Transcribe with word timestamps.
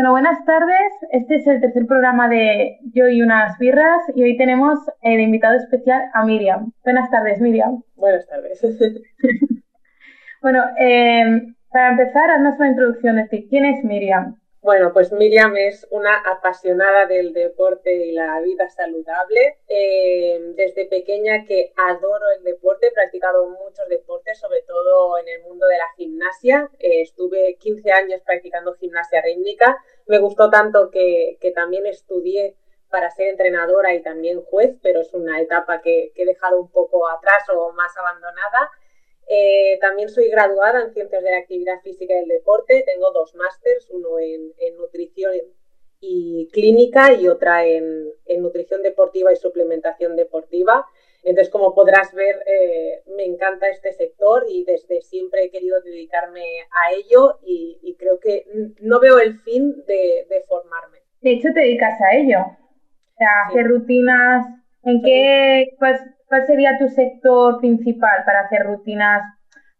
Bueno, 0.00 0.12
buenas 0.12 0.42
tardes. 0.46 0.92
Este 1.10 1.34
es 1.34 1.46
el 1.46 1.60
tercer 1.60 1.84
programa 1.84 2.26
de 2.26 2.78
Yo 2.94 3.06
y 3.08 3.20
unas 3.20 3.58
birras 3.58 4.00
y 4.14 4.22
hoy 4.22 4.34
tenemos 4.38 4.78
el 5.02 5.20
eh, 5.20 5.24
invitado 5.24 5.56
especial 5.56 6.04
a 6.14 6.24
Miriam. 6.24 6.72
Buenas 6.82 7.10
tardes, 7.10 7.38
Miriam. 7.38 7.82
Buenas 7.96 8.26
tardes. 8.26 8.62
bueno, 10.40 10.64
eh, 10.78 11.52
para 11.70 11.90
empezar, 11.90 12.30
haznos 12.30 12.58
una 12.58 12.68
introducción 12.68 13.16
de 13.16 13.28
ti. 13.28 13.46
¿Quién 13.50 13.66
es 13.66 13.84
Miriam? 13.84 14.39
Bueno, 14.62 14.92
pues 14.92 15.10
Miriam 15.10 15.56
es 15.56 15.86
una 15.90 16.18
apasionada 16.18 17.06
del 17.06 17.32
deporte 17.32 17.94
y 17.94 18.12
la 18.12 18.40
vida 18.42 18.68
saludable. 18.68 19.56
Eh, 19.66 20.38
desde 20.54 20.84
pequeña 20.84 21.46
que 21.46 21.72
adoro 21.76 22.26
el 22.36 22.44
deporte, 22.44 22.88
he 22.88 22.92
practicado 22.92 23.48
muchos 23.48 23.88
deportes, 23.88 24.38
sobre 24.38 24.60
todo 24.62 25.16
en 25.16 25.28
el 25.28 25.40
mundo 25.44 25.66
de 25.66 25.78
la 25.78 25.88
gimnasia. 25.96 26.70
Eh, 26.78 27.00
estuve 27.00 27.56
15 27.58 27.90
años 27.90 28.20
practicando 28.20 28.74
gimnasia 28.74 29.22
rítmica. 29.22 29.78
Me 30.06 30.18
gustó 30.18 30.50
tanto 30.50 30.90
que, 30.90 31.38
también 31.54 31.86
estudié 31.86 32.54
para 32.90 33.10
ser 33.10 33.28
entrenadora 33.28 33.94
y 33.94 34.02
también 34.02 34.42
juez, 34.42 34.76
pero 34.82 35.00
es 35.00 35.14
una 35.14 35.40
etapa 35.40 35.80
que, 35.80 36.12
que 36.14 36.24
he 36.24 36.26
dejado 36.26 36.60
un 36.60 36.70
poco 36.70 37.08
atrás 37.08 37.48
o 37.48 37.72
más 37.72 37.96
abandonada. 37.96 38.70
Eh, 39.32 39.78
también 39.80 40.08
soy 40.08 40.28
graduada 40.28 40.82
en 40.82 40.92
Ciencias 40.92 41.22
de 41.22 41.30
la 41.30 41.38
Actividad 41.38 41.80
Física 41.82 42.14
y 42.14 42.24
el 42.24 42.28
Deporte. 42.28 42.82
Tengo 42.84 43.12
dos 43.12 43.36
másters, 43.36 43.88
uno 43.90 44.18
en, 44.18 44.50
Nutrición 44.76 45.32
y 46.00 46.48
Clínica 46.50 47.12
y 47.12 47.28
otra 47.28 47.64
en, 47.64 48.10
Nutrición 48.38 48.82
Deportiva 48.82 49.32
y 49.32 49.36
Suplementación 49.36 50.16
Deportiva. 50.16 50.84
Entonces, 51.22 51.48
como 51.48 51.76
podrás 51.76 52.12
ver, 52.12 52.42
eh, 52.44 53.04
me 53.14 53.24
encanta 53.24 53.68
este 53.68 53.92
sector 53.92 54.46
y 54.48 54.64
desde 54.64 55.00
siempre 55.00 55.44
he 55.44 55.50
querido 55.52 55.80
dedicarme 55.80 56.62
a 56.72 56.92
ello 56.92 57.38
y, 57.44 57.94
creo 58.00 58.18
que 58.18 58.46
no 58.80 58.98
veo 58.98 59.20
el 59.20 59.38
fin 59.42 59.84
de, 59.86 60.44
formarme. 60.48 60.98
De 61.20 61.32
hecho, 61.34 61.50
te 61.54 61.60
dedicas 61.60 62.00
a 62.00 62.16
ello. 62.16 62.40
O 62.40 63.16
sea, 63.16 63.46
hacer 63.46 63.68
rutinas. 63.68 64.44
¿En 64.82 65.02
qué, 65.02 65.76
pues, 65.78 66.00
¿Cuál 66.30 66.46
sería 66.46 66.78
tu 66.78 66.88
sector 66.88 67.58
principal 67.58 68.22
para 68.24 68.40
hacer 68.40 68.62
rutinas? 68.62 69.20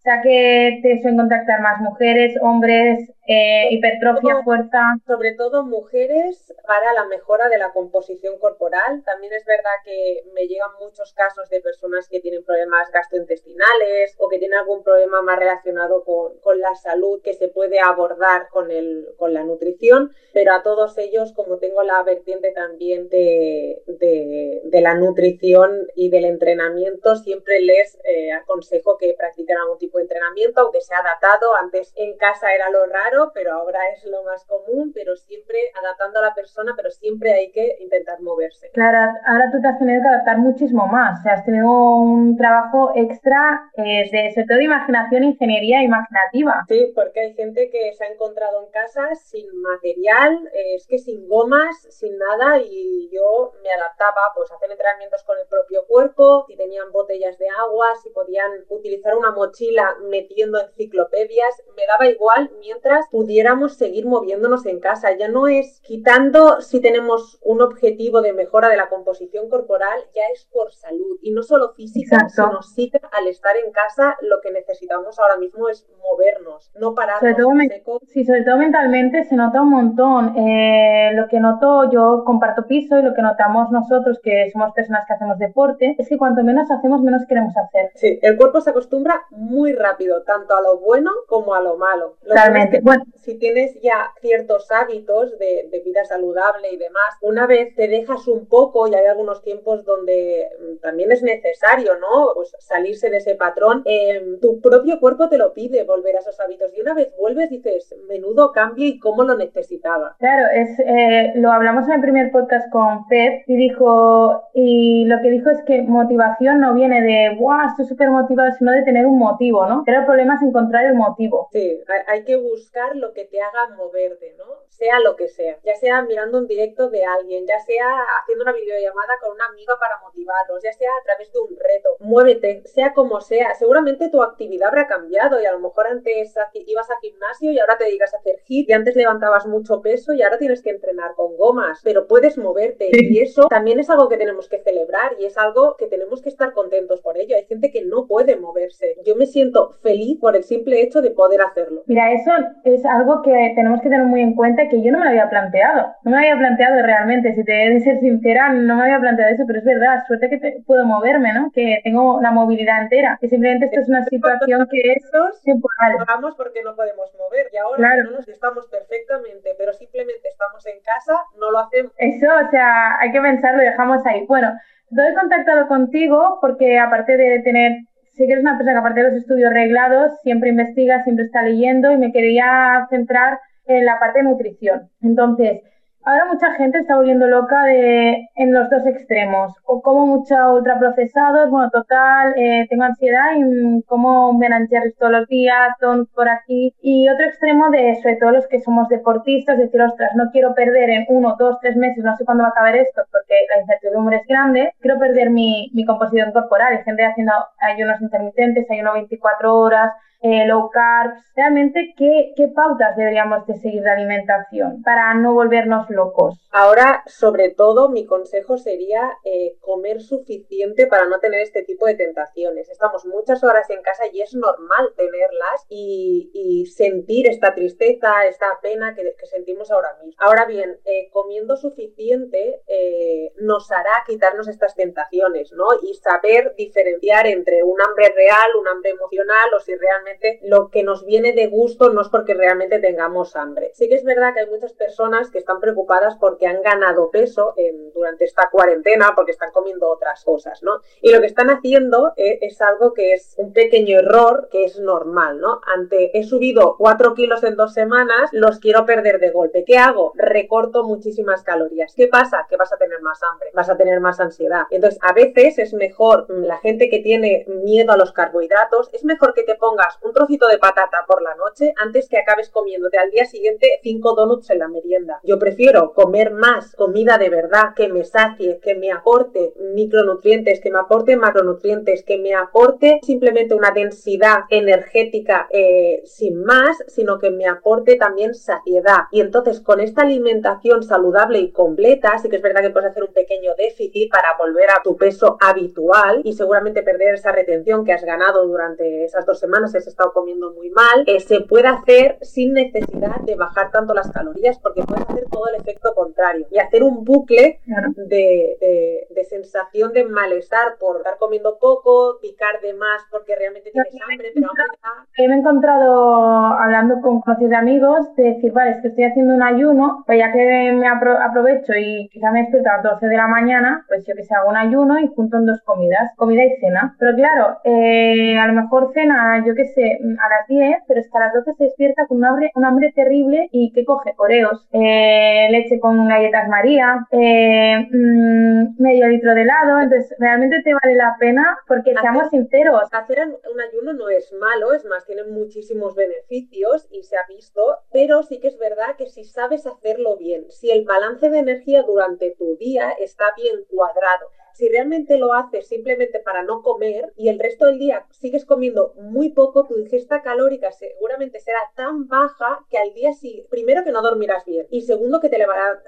O 0.01 0.03
sea, 0.03 0.23
que 0.23 0.81
te 0.83 0.99
suelen 1.03 1.19
contactar 1.19 1.61
más 1.61 1.79
mujeres, 1.83 2.35
hombres, 2.41 3.11
eh, 3.27 3.69
hipertrofia, 3.71 4.43
fuerza. 4.43 4.97
Sobre 5.07 5.35
todo 5.35 5.63
mujeres 5.63 6.55
para 6.67 6.95
la 6.95 7.05
mejora 7.05 7.51
de 7.51 7.59
la 7.59 7.71
composición 7.73 8.39
corporal. 8.39 9.03
También 9.05 9.35
es 9.35 9.45
verdad 9.45 9.71
que 9.85 10.25
me 10.33 10.47
llegan 10.47 10.71
muchos 10.81 11.13
casos 11.13 11.51
de 11.51 11.61
personas 11.61 12.09
que 12.09 12.21
tienen 12.21 12.43
problemas 12.45 12.91
gastrointestinales 12.91 14.15
o 14.19 14.29
que 14.31 14.39
tienen 14.39 14.59
algún 14.59 14.83
problema 14.83 15.21
más 15.21 15.39
relacionado 15.39 16.03
con, 16.03 16.31
la 16.59 16.75
salud 16.75 17.21
que 17.23 17.35
se 17.35 17.49
puede 17.49 17.79
abordar 17.79 18.49
con, 18.49 18.71
el, 18.71 19.07
con 19.17 19.35
la 19.35 19.45
nutrición, 19.45 20.13
pero 20.33 20.53
a 20.53 20.63
todos 20.63 20.99
ellos, 20.99 21.33
como 21.33 21.59
tengo 21.59 21.83
la 21.83 22.03
vertiente 22.03 22.53
también 22.53 23.09
de, 23.09 23.83
de, 23.87 24.81
la 24.81 24.95
nutrición 24.95 25.87
y 25.95 26.11
del 26.11 26.25
entrenamiento, 26.25 27.17
siempre 27.17 27.61
les 27.61 27.99
eh, 28.05 28.33
aconsejo 28.33 28.97
que 28.99 29.15
practiquen 29.17 29.59
algún 29.59 29.79
tipo 29.79 29.90
de 29.99 30.05
entrenamiento, 30.05 30.61
aunque 30.63 30.81
sea 30.81 30.99
adaptado. 30.99 31.55
Antes 31.57 31.93
en 31.97 32.17
casa 32.17 32.55
era 32.55 32.71
lo 32.71 32.87
raro 32.87 33.11
pero 33.35 33.53
ahora 33.53 33.81
es 33.95 34.05
lo 34.05 34.23
más 34.25 34.45
común, 34.45 34.93
pero 34.95 35.17
siempre 35.17 35.59
adaptando 35.81 36.19
a 36.19 36.23
la 36.23 36.35
persona, 36.35 36.73
pero 36.77 36.91
siempre 36.91 37.33
hay 37.33 37.51
que 37.53 37.77
intentar 37.81 38.21
moverse. 38.21 38.71
Claro, 38.73 39.13
ahora 39.27 39.51
tú 39.53 39.61
te 39.61 39.69
has 39.69 39.79
tenido 39.79 40.03
que 40.03 40.09
adaptar 40.09 40.39
muchísimo 40.39 40.87
más, 40.87 41.21
o 41.21 41.23
sea, 41.23 41.35
has 41.35 41.45
tenido 41.45 41.69
un 41.69 42.37
trabajo 42.37 42.93
extra 42.95 43.71
eh, 43.77 44.09
de, 44.11 44.33
sobre 44.33 44.47
todo 44.47 44.59
de 44.59 44.65
imaginación, 44.65 45.25
ingeniería 45.25 45.83
imaginativa. 45.83 46.65
Sí, 46.69 46.93
porque 46.95 47.21
hay 47.21 47.35
gente 47.35 47.71
que 47.71 47.93
se 47.95 48.05
ha 48.05 48.09
encontrado 48.09 48.65
en 48.65 48.71
casa 48.71 49.15
sin 49.15 49.47
material, 49.61 50.49
eh, 50.53 50.75
es 50.75 50.87
que 50.87 50.99
sin 50.99 51.29
gomas, 51.29 51.77
sin 51.91 52.17
nada, 52.19 52.59
y 52.59 53.09
yo 53.13 53.53
me 53.63 53.71
adaptaba, 53.73 54.33
pues, 54.35 54.51
a 54.51 54.55
hacer 54.57 54.71
entrenamientos 54.71 55.23
con 55.25 55.39
el 55.39 55.47
propio 55.47 55.87
cuerpo, 55.87 56.45
si 56.47 56.57
tenían 56.57 56.93
botellas 56.93 57.39
de 57.39 57.49
agua, 57.49 57.87
si 58.03 58.11
podían 58.11 58.51
utilizar 58.69 59.17
una 59.17 59.31
mochila 59.31 59.80
metiendo 60.09 60.61
enciclopedias, 60.61 61.63
me 61.77 61.87
daba 61.87 62.07
igual 62.07 62.51
mientras 62.61 63.07
pudiéramos 63.11 63.75
seguir 63.75 64.07
moviéndonos 64.07 64.67
en 64.67 64.81
casa. 64.81 65.17
Ya 65.17 65.29
no 65.29 65.49
es 65.49 65.81
quitando 65.83 66.61
si 66.61 66.81
tenemos 66.81 67.39
un 67.43 67.63
objetivo 67.63 68.23
de 68.23 68.33
mejora 68.33 68.69
de 68.69 68.77
la 68.77 68.89
composición 68.89 69.49
corporal, 69.49 70.01
ya 70.15 70.23
es 70.33 70.47
por 70.53 70.73
salud 70.73 71.19
y 71.23 71.33
no 71.33 71.43
solo 71.43 71.73
física, 71.75 72.29
sino 72.29 72.63
psíquica. 72.63 73.09
Al 73.13 73.27
estar 73.29 73.57
en 73.57 73.73
casa, 73.73 74.17
lo 74.23 74.41
que 74.41 74.51
necesitamos 74.51 75.19
ahora 75.19 75.37
mismo 75.37 75.69
es 75.69 75.87
movernos, 76.03 76.71
no 76.75 76.95
pararnos 76.95 77.21
sobre 77.21 77.35
todo, 77.35 77.99
Sí, 78.07 78.25
sobre 78.25 78.43
todo 78.43 78.57
mentalmente 78.57 79.25
se 79.25 79.37
nota 79.37 79.63
un 79.63 79.71
montón. 79.71 80.37
Eh, 80.37 81.13
lo 81.15 81.29
que 81.29 81.41
noto, 81.41 81.91
yo 81.91 82.23
comparto 82.25 82.67
piso 82.67 82.99
y 82.99 83.03
lo 83.03 83.15
que 83.15 83.23
notamos 83.23 83.71
nosotros, 83.71 84.21
que 84.23 84.51
somos 84.53 84.73
personas 84.73 85.07
que 85.07 85.15
hacemos 85.15 85.39
deporte, 85.39 85.97
es 85.99 86.09
que 86.09 86.19
cuanto 86.19 86.43
menos 86.43 86.71
hacemos, 86.71 87.03
menos 87.03 87.27
queremos 87.27 87.57
hacer. 87.57 87.91
Sí, 87.95 88.19
el 88.23 88.37
cuerpo 88.37 88.61
se 88.61 88.71
acostumbra 88.71 89.23
muy 89.31 89.70
rápido, 89.77 90.23
tanto 90.23 90.57
a 90.57 90.63
lo 90.63 90.79
bueno 90.79 91.11
como 91.27 91.55
a 91.55 91.63
lo 91.63 91.77
malo. 91.77 92.17
Totalmente 92.27 92.81
si 93.17 93.39
tienes 93.39 93.81
ya 93.81 94.13
ciertos 94.21 94.71
hábitos 94.71 95.39
de, 95.39 95.69
vida 95.85 96.05
saludable 96.05 96.71
y 96.73 96.77
demás, 96.77 97.17
una 97.23 97.47
vez 97.47 97.75
te 97.75 97.89
dejas 97.89 98.29
un 98.29 98.47
poco 98.47 98.87
y 98.87 98.95
hay 98.95 99.07
algunos 99.07 99.43
tiempos 99.43 99.85
donde 99.85 100.47
mm, 100.61 100.77
también 100.81 101.11
es 101.11 101.23
necesario, 101.23 101.99
¿no? 101.99 102.33
Pues 102.35 102.55
salirse 102.59 103.09
de 103.09 103.17
ese 103.17 103.35
patrón, 103.35 103.83
em, 103.87 104.39
tu 104.41 104.61
propio 104.61 105.01
cuerpo 105.01 105.29
te 105.29 105.39
lo 105.39 105.53
pide 105.53 105.85
volver 105.85 106.17
a 106.17 106.21
esos 106.21 106.39
hábitos 106.41 106.73
y 106.77 106.81
una 106.81 106.95
vez 106.95 107.13
vuelves 107.19 107.51
dices, 107.51 107.95
menudo 108.09 108.53
cambio 108.53 108.87
y 108.87 108.99
cómo 108.99 109.25
lo 109.25 109.37
necesitaba. 109.37 110.17
Claro, 110.19 110.49
es, 110.53 110.79
eh, 110.81 111.33
lo 111.37 111.51
hablamos 111.51 111.87
en 111.87 111.95
el 111.95 112.01
primer 112.01 112.31
podcast 112.31 112.71
con 112.71 113.09
Pep 113.09 113.45
y 113.47 113.57
dijo, 113.57 114.43
y 114.55 115.05
lo 115.07 115.21
que 115.23 115.31
dijo 115.31 115.51
es 115.51 115.63
que 115.63 115.83
motivación 115.83 116.61
no 116.61 116.75
viene 116.75 117.01
de, 117.03 117.37
wow, 117.39 117.69
estoy 117.69 117.87
súper 117.87 118.11
motivado, 118.11 118.51
sino 118.59 118.73
de 118.73 118.83
tener 118.83 119.07
un 119.07 119.19
motivo, 119.19 119.60
¿no? 119.67 119.83
Pero 119.85 120.01
el 120.01 120.07
problema 120.07 120.35
es 120.35 120.43
encontrar 120.43 120.85
el 120.87 120.95
motivo. 120.95 121.49
Sí, 121.53 121.81
hay 122.07 122.25
que 122.25 122.37
buscar 122.37 122.97
lo 122.97 123.13
que 123.13 123.25
te 123.25 123.41
haga 123.41 123.75
moverte, 123.77 124.35
¿no? 124.39 124.45
Sea 124.69 125.01
lo 125.01 125.17
que 125.17 125.29
sea, 125.29 125.59
ya 125.65 125.75
sea 125.75 126.03
mirando 126.03 126.39
un 126.39 126.47
directo 126.47 126.89
de 126.89 127.05
alguien, 127.05 127.47
ya 127.47 127.59
sea 127.61 127.87
haciendo 128.23 128.45
una 128.45 128.53
videollamada 128.53 129.19
con 129.21 129.33
una 129.33 129.47
amiga 129.47 129.77
para 129.79 129.99
motivarlos, 130.01 130.63
ya 130.63 130.73
sea 130.73 130.91
a 130.91 131.05
través 131.05 131.33
de 131.33 131.39
un 131.39 131.51
reto. 131.51 131.97
Muévete, 132.01 132.63
sea 132.67 132.95
como 132.95 133.21
sea. 133.21 133.55
Seguramente 133.55 134.09
tu 134.09 134.23
actividad 134.23 134.69
habrá 134.69 134.87
cambiado 134.87 135.41
y 135.41 135.47
a 135.47 135.53
lo 135.53 135.61
mejor 135.61 135.87
antes 135.87 136.35
ibas 136.55 136.91
a 136.91 137.01
gimnasio 137.01 137.53
y 137.53 137.59
ahora 137.59 137.77
te 137.77 137.85
dedicas 137.85 138.15
a 138.15 138.19
hacer 138.19 138.41
hit 138.47 138.69
y 138.69 138.73
antes 138.73 138.97
levantabas 138.97 139.47
mucho 139.47 139.83
peso 139.83 140.13
y 140.13 140.23
ahora 140.23 140.39
tienes 140.39 140.63
que 140.63 140.71
entrenar 140.71 141.15
con 141.15 141.37
gomas, 141.37 141.81
pero 141.85 142.07
puedes 142.07 142.39
moverte 142.39 142.89
y 142.93 143.21
eso 143.21 143.49
también 143.49 143.81
es 143.81 143.91
algo 143.91 144.09
que 144.09 144.17
tenemos 144.17 144.49
que 144.49 144.59
celebrar 144.59 145.17
y 145.19 145.27
es 145.27 145.37
algo 145.37 145.77
que 145.77 145.87
tenemos 145.87 146.23
que 146.23 146.29
estar 146.29 146.53
contentos 146.53 147.01
por 147.01 147.19
ello. 147.19 147.37
Hay 147.37 147.45
gente 147.47 147.71
que 147.71 147.85
no 147.85 148.07
puede 148.07 148.37
moverse. 148.37 148.97
Yo 149.05 149.17
me 149.17 149.27
siento 149.27 149.50
feliz 149.83 150.19
por 150.21 150.37
el 150.37 150.45
simple 150.45 150.81
hecho 150.83 151.01
de 151.01 151.11
poder 151.11 151.41
hacerlo. 151.43 151.83
Mira, 151.87 152.13
eso 152.13 152.31
es 152.65 152.85
algo 152.85 153.23
que 153.23 153.53
tenemos 153.55 153.81
que 153.81 153.89
tener 153.89 154.07
muy 154.07 154.21
en 154.21 154.35
cuenta 154.35 154.69
que 154.69 154.83
yo 154.83 154.93
no 154.93 154.99
me 154.99 155.05
lo 155.05 155.11
había 155.11 155.31
planteado. 155.31 155.93
No 156.05 156.13
me 156.13 156.19
había 156.19 156.39
planteado 156.39 156.83
realmente, 156.83 157.35
si 157.35 157.45
te 157.45 157.67
he 157.67 157.71
de 157.75 157.81
ser 157.81 158.01
sincera, 158.01 158.53
no 158.53 158.77
me 158.77 158.85
había 158.85 159.01
planteado 159.01 159.33
eso, 159.33 159.45
pero 159.47 159.59
es 159.59 159.65
verdad, 159.65 160.05
suerte 160.07 160.29
que 160.29 160.63
puedo 160.67 160.85
moverme, 160.85 161.33
¿no? 161.33 161.51
Que 161.53 161.81
tengo 161.85 162.21
la 162.21 162.31
movilidad 162.31 162.83
entera. 162.83 163.19
Que 163.21 163.29
simplemente 163.29 163.67
esto 163.67 163.81
es 163.81 163.89
una 163.89 164.05
situación 164.05 164.67
que 164.71 164.93
es 164.93 165.11
temporal. 165.45 165.97
Vamos 166.07 166.35
porque 166.37 166.63
no 166.63 166.75
podemos 166.75 167.13
mover 167.19 167.47
y 167.53 167.57
ahora 167.57 167.97
no 168.05 168.11
nos 168.13 168.29
estamos 168.29 168.67
perfectamente, 168.69 169.51
pero 169.59 169.73
simplemente 169.73 170.29
estamos 170.29 170.67
en 170.67 170.81
casa, 170.83 171.15
no 171.39 171.51
lo 171.51 171.59
hacemos. 171.59 171.93
Eso, 171.99 172.27
o 172.27 172.51
sea, 172.51 172.99
hay 172.99 173.13
que 173.13 173.21
pensarlo 173.21 173.63
y 173.63 173.67
dejamos 173.67 174.05
ahí. 174.07 174.25
Bueno, 174.27 174.53
doy 174.91 175.15
contactado 175.15 175.69
contigo 175.69 176.39
porque 176.41 176.79
aparte 176.79 177.17
de 177.17 177.41
tener 177.41 177.73
sí 178.13 178.27
que 178.27 178.33
eres 178.33 178.43
una 178.43 178.57
persona 178.57 178.75
que 178.75 178.79
aparte 178.79 179.03
de 179.03 179.11
los 179.11 179.19
estudios 179.21 179.53
reglados, 179.53 180.13
siempre 180.23 180.51
investiga, 180.51 181.03
siempre 181.05 181.25
está 181.25 181.43
leyendo 181.43 181.93
y 181.93 181.99
me 181.99 182.13
quería 182.13 182.87
centrar 182.91 183.39
en 183.67 183.85
la 183.85 183.99
parte 183.99 184.21
de 184.21 184.25
nutrición. 184.25 184.89
Entonces, 185.03 185.63
Ahora 186.03 186.25
mucha 186.25 186.53
gente 186.55 186.79
está 186.79 186.97
volviendo 186.97 187.27
loca 187.27 187.65
de, 187.65 188.31
en 188.35 188.55
los 188.55 188.71
dos 188.71 188.87
extremos. 188.87 189.55
O 189.65 189.83
como 189.83 190.07
mucho 190.07 190.35
ultraprocesados, 190.55 191.51
bueno, 191.51 191.69
total, 191.71 192.33
eh, 192.37 192.67
tengo 192.71 192.85
ansiedad 192.85 193.33
y 193.37 193.83
como 193.83 194.39
Ben 194.39 194.67
Jerry's 194.69 194.97
todos 194.97 195.13
los 195.13 195.29
días, 195.29 195.75
don 195.79 196.07
por 196.07 196.29
aquí. 196.31 196.75
Y 196.81 197.07
otro 197.11 197.27
extremo 197.27 197.71
de, 197.71 197.97
sobre 197.97 198.17
todo 198.17 198.31
los 198.33 198.47
que 198.49 198.61
somos 198.61 198.89
deportistas, 198.89 199.59
decir, 199.59 199.81
ostras, 199.83 200.13
no 200.17 200.31
quiero 200.33 200.55
perder 200.55 200.89
en 200.89 201.05
uno, 201.09 201.37
dos, 201.39 201.59
tres 201.61 201.77
meses, 201.77 202.03
no 202.03 202.17
sé 202.17 202.25
cuándo 202.25 202.45
va 202.45 202.49
a 202.49 202.53
acabar 202.53 202.77
esto, 202.77 203.03
porque 203.13 203.35
la 203.55 203.61
incertidumbre 203.61 204.17
es 204.17 204.27
grande, 204.27 204.73
quiero 204.81 204.99
perder 204.99 205.29
mi, 205.29 205.71
mi 205.75 205.85
composición 205.85 206.33
corporal. 206.33 206.79
Hay 206.79 206.85
gente 206.85 207.05
haciendo 207.05 207.33
ayunos 207.59 208.01
intermitentes, 208.01 208.71
ayuno 208.71 208.95
24 208.95 209.55
horas, 209.55 209.93
eh, 210.23 210.47
low 210.47 210.71
carbs. 210.71 211.23
Realmente, 211.35 211.95
¿qué, 211.97 212.33
¿qué 212.37 212.49
pautas 212.49 212.97
deberíamos 212.97 213.47
de 213.47 213.55
seguir 213.59 213.83
de 213.83 213.91
alimentación 213.91 214.83
para 214.83 215.15
no 215.15 215.35
volvernos 215.35 215.89
locos? 215.91 216.39
Ahora, 216.51 217.03
sobre 217.07 217.51
todo, 217.51 217.89
mi 217.89 218.07
consejo 218.07 218.59
sería 218.59 219.17
eh, 219.25 219.57
comer 219.61 220.01
suficiente 220.01 220.87
para 220.87 221.07
no 221.07 221.21
tener 221.21 221.41
este 221.41 221.63
tipo 221.63 221.87
de 221.87 221.95
tentaciones. 221.95 222.69
Estamos 222.69 223.07
muchas 223.07 223.45
horas 223.45 223.71
en 223.71 223.83
casa 223.83 224.05
y 224.13 224.21
es 224.21 224.35
normal 224.35 224.93
tenerlas 224.97 225.67
y, 225.69 226.31
y 226.35 226.67
sentir 226.67 227.29
esta 227.29 227.55
tristeza, 227.55 228.27
esta 228.27 228.59
pena 228.61 228.95
que, 228.95 229.15
que, 229.19 229.27
sentimos 229.27 229.71
ahora 229.71 229.97
mismo. 230.03 230.21
Ahora 230.23 230.45
bien, 230.45 230.79
eh, 230.85 231.09
comiendo 231.13 231.57
suficiente 231.57 232.63
eh, 232.67 233.33
nos 233.37 233.71
hará 233.71 234.03
quitarnos 234.07 234.49
estas 234.49 234.75
tentaciones, 234.75 235.53
¿no? 235.53 235.67
Y 235.83 235.95
saber 235.95 236.55
diferenciar 236.57 237.27
entre 237.27 237.63
un 237.63 237.81
hambre 237.81 238.13
real, 238.15 238.51
un 238.59 238.69
hambre 238.69 238.91
emocional 238.91 239.55
o 239.55 239.61
si 239.61 239.75
realmente 239.77 240.10
lo 240.43 240.69
que 240.69 240.83
nos 240.83 241.05
viene 241.05 241.33
de 241.33 241.47
gusto 241.47 241.91
no 241.91 242.03
es 242.03 242.09
porque 242.09 242.35
realmente 242.35 242.79
tengamos 242.79 243.37
hambre. 243.37 243.71
Sí 243.75 243.89
que 243.89 243.95
es 243.97 244.05
verdad 244.05 244.35
que 244.35 244.41
hay 244.41 244.51
muchas 244.51 244.73
personas 244.73 245.31
que 245.31 245.39
están 245.39 245.61
preocupadas 245.61 246.17
porque 246.17 246.47
han 246.47 246.63
ganado 246.63 247.11
peso 247.11 247.55
en, 247.57 247.93
durante 247.93 248.25
esta 248.25 248.49
cuarentena, 248.51 249.13
porque 249.15 249.33
están 249.33 249.51
comiendo 249.53 249.89
otras 249.89 250.25
cosas, 250.25 250.63
¿no? 250.63 250.81
Y 251.01 251.11
lo 251.11 251.21
que 251.21 251.27
están 251.27 251.51
haciendo 251.51 252.13
es, 252.17 252.39
es 252.41 252.61
algo 252.61 252.95
que 252.95 253.13
es 253.13 253.35
un 253.39 253.53
pequeño 253.53 253.99
error 253.99 254.49
que 254.51 254.65
es 254.65 254.79
normal, 254.79 255.41
¿no? 255.41 255.61
Ante 255.67 256.17
he 256.19 256.25
subido 256.25 256.77
4 256.79 257.15
kilos 257.15 257.43
en 257.45 257.57
dos 257.57 257.75
semanas, 257.75 258.31
los 258.33 258.59
quiero 258.59 258.85
perder 258.87 259.21
de 259.21 259.31
golpe. 259.31 259.65
¿Qué 259.65 259.79
hago? 259.79 260.13
Recorto 260.15 260.85
muchísimas 260.85 261.43
calorías. 261.43 261.95
¿Qué 261.95 262.09
pasa? 262.09 262.47
Que 262.49 262.57
vas 262.57 262.73
a 262.73 262.77
tener 262.77 263.01
más 263.03 263.23
hambre, 263.23 263.51
vas 263.55 263.69
a 263.69 263.77
tener 263.77 264.01
más 264.01 264.21
ansiedad. 264.21 264.65
Entonces, 264.71 264.99
a 265.03 265.13
veces 265.13 265.59
es 265.59 265.75
mejor, 265.75 266.27
mm, 266.29 266.45
la 266.45 266.59
gente 266.59 266.89
que 266.89 267.01
tiene 267.01 267.45
miedo 267.65 267.93
a 267.93 267.97
los 267.97 268.13
carbohidratos, 268.13 268.91
es 268.93 269.05
mejor 269.05 269.35
que 269.35 269.43
te 269.43 269.55
pongas 269.55 269.99
un 270.03 270.13
trocito 270.13 270.47
de 270.49 270.59
patata 270.59 271.05
por 271.07 271.23
la 271.23 271.35
noche 271.35 271.73
antes 271.77 272.09
que 272.09 272.19
acabes 272.19 272.51
comiéndote 272.51 272.99
al 272.99 273.11
día 273.11 273.25
siguiente 273.25 273.81
cinco 273.83 274.15
donuts 274.15 274.51
en 274.51 274.59
la 274.59 274.69
merienda. 274.69 275.21
Yo 275.23 275.39
prefiero 275.39 275.93
comer 275.93 276.33
más 276.33 276.75
comida 276.75 277.19
de 277.19 277.29
verdad 277.29 277.75
que 277.75 277.89
me 277.89 278.05
sacie, 278.05 278.61
que 278.61 278.75
me 278.75 278.91
aporte 278.93 279.55
micronutrientes, 279.75 280.61
que 280.61 280.71
me 280.71 280.79
aporte 280.79 281.17
macronutrientes, 281.17 282.05
que 282.05 282.19
me 282.19 282.35
aporte 282.35 283.01
simplemente 283.03 283.55
una 283.55 283.71
densidad 283.71 284.41
energética 284.51 285.49
eh, 285.51 286.03
sin 286.05 286.43
más, 286.43 286.79
sino 286.89 287.19
que 287.19 287.31
me 287.31 287.47
aporte 287.47 287.97
también 287.97 288.35
saciedad. 288.35 289.05
Y 289.11 289.21
entonces 289.21 289.61
con 289.61 289.81
esta 289.81 290.03
alimentación 290.03 290.83
saludable 290.83 291.39
y 291.39 291.53
completa, 291.53 292.19
sí 292.19 292.29
que 292.29 292.37
es 292.37 292.43
verdad 292.43 292.63
que 292.63 292.71
puedes 292.71 292.91
hacer 292.91 293.05
un 293.05 293.13
pequeño 293.13 293.55
déficit 293.57 294.11
para 294.11 294.37
volver 294.39 294.71
a 294.71 294.83
tu 294.83 294.97
peso 294.97 295.37
habitual 295.41 296.23
y 296.25 296.33
seguramente 296.33 296.83
perder 296.83 297.15
esa 297.15 297.33
retención 297.33 297.85
que 297.85 297.93
has 297.93 298.05
ganado 298.05 298.47
durante 298.47 299.05
esas 299.05 299.27
dos 299.27 299.39
semanas, 299.39 299.75
estado 299.91 300.13
comiendo 300.13 300.53
muy 300.53 300.71
mal, 300.71 301.05
eh, 301.07 301.21
se 301.21 301.41
puede 301.41 301.69
hacer 301.69 302.19
sin 302.23 302.55
necesidad 302.55 303.21
de 303.21 303.37
bajar 303.37 303.71
tanto 303.71 303.95
las 303.95 304.11
calorías 304.11 304.59
porque 304.59 304.83
puedes 304.83 305.09
hacer 305.09 305.25
todo 305.31 305.49
el 305.49 305.61
efecto 305.61 305.95
contrario 305.95 306.47
y 306.51 306.59
hacer 306.59 306.83
un 306.83 307.05
bucle 307.05 307.61
de, 307.97 308.57
de, 308.61 309.07
de 309.11 309.25
sensación 309.25 309.93
de 309.93 310.05
malestar 310.05 310.77
por 310.79 310.99
estar 310.99 311.19
comiendo 311.19 311.59
poco, 311.59 312.19
picar 312.21 312.61
de 312.61 312.75
más 312.75 313.03
porque 313.11 313.37
realmente 313.37 313.71
tienes 313.71 313.95
hambre, 314.03 314.33
pero 314.35 314.49
hambre 314.51 315.29
me 315.29 315.35
he 315.35 315.39
encontrado 315.39 316.47
hablando 316.47 317.01
con 317.01 317.21
conocidos 317.21 317.51
de 317.51 317.57
amigos 317.57 318.15
de 318.17 318.23
decir, 318.35 318.53
vale, 318.53 318.73
es 318.73 318.83
que 318.83 318.89
estoy 318.89 319.05
haciendo 319.05 319.35
un 319.35 319.43
ayuno, 319.43 320.03
pues 320.07 320.19
ya 320.19 320.33
que 320.33 320.73
me 320.73 320.89
apro 320.89 321.19
aprovecho 321.21 321.73
y 321.75 322.09
quizá 322.13 322.31
me 322.31 322.41
despierto 322.43 322.69
a 322.71 322.75
las 322.75 322.83
12 322.95 323.07
de 323.07 323.17
la 323.17 323.29
mañana, 323.29 323.85
pues 323.89 324.07
yo 324.07 324.15
que 324.15 324.25
sé, 324.25 324.35
hago 324.35 324.51
un 324.51 324.57
ayuno 324.57 324.99
y 324.99 325.09
junto 325.09 325.37
en 325.37 325.47
dos 325.47 325.61
comidas, 325.63 326.13
comida 326.17 326.45
y 326.45 326.57
cena. 326.61 326.97
Pero 326.99 327.15
claro, 327.17 327.59
eh, 327.65 328.39
a 328.39 328.47
lo 328.47 328.55
mejor 328.55 328.93
cena, 328.93 329.45
yo 329.47 329.55
que 329.55 329.67
sé, 329.67 329.80
a 329.85 330.29
las 330.29 330.47
10, 330.49 330.79
pero 330.87 331.01
es 331.01 331.11
que 331.11 331.19
a 331.19 331.21
las 331.21 331.35
12 331.35 331.55
se 331.55 331.65
despierta 331.65 332.07
con 332.07 332.19
un 332.19 332.25
hambre, 332.25 332.51
un 332.55 332.65
hambre 332.65 332.93
terrible 332.95 333.49
y 333.53 333.73
¿qué 333.73 333.85
coge? 333.85 334.15
Oreos, 334.17 334.67
eh, 334.73 335.49
leche 335.51 335.81
con 335.81 336.09
galletas 336.09 336.49
María, 336.49 337.07
eh, 337.11 337.87
mmm, 337.91 338.83
medio 338.83 339.09
litro 339.09 339.35
de 339.35 339.43
helado, 339.43 339.81
entonces 339.81 340.15
realmente 340.19 340.63
te 340.63 340.75
vale 340.75 340.95
la 340.95 341.17
pena 341.19 341.59
porque 341.67 341.91
hacer, 341.91 342.03
seamos 342.03 342.31
sinceros. 342.31 342.83
Hacer 342.93 343.19
un 343.21 343.61
ayuno 343.61 343.93
no 343.93 344.09
es 344.09 344.33
malo, 344.33 344.73
es 344.73 344.85
más, 344.85 345.05
tiene 345.07 345.25
muchísimos 345.25 345.95
beneficios 345.95 346.87
y 346.91 347.03
se 347.03 347.17
ha 347.17 347.25
visto, 347.29 347.79
pero 347.93 348.23
sí 348.23 348.41
que 348.41 348.49
es 348.49 348.59
verdad 348.59 348.97
que 348.97 349.07
si 349.07 349.25
sabes 349.25 349.67
hacerlo 349.67 350.17
bien, 350.17 350.45
si 350.51 350.71
el 350.71 350.85
balance 350.85 351.31
de 351.31 351.39
energía 351.39 351.83
durante 351.83 352.35
tu 352.39 352.57
día 352.57 352.91
está 352.99 353.25
bien 353.37 353.65
cuadrado, 353.69 354.31
si 354.61 354.69
realmente 354.69 355.17
lo 355.17 355.33
haces 355.33 355.67
simplemente 355.67 356.21
para 356.21 356.43
no 356.43 356.61
comer 356.63 357.15
y 357.17 357.31
el 357.31 357.39
resto 357.39 357.65
del 357.65 357.79
día 357.79 358.07
sigues 358.11 358.45
comiendo 358.45 358.93
muy 358.97 359.31
poco, 359.31 359.67
tu 359.67 359.79
ingesta 359.79 360.21
calórica 360.21 360.71
seguramente 360.71 361.41
será 361.41 361.61
tan 361.75 362.09
baja 362.09 362.67
que 362.69 362.77
al 362.77 362.93
día 362.93 363.15
sí, 363.15 363.47
primero 363.49 363.85
que 363.85 363.91
no 363.91 364.03
dormirás 364.03 364.45
bien 364.45 364.67
y 364.69 364.83
segundo 364.83 365.19
que 365.19 365.31
te 365.31 365.39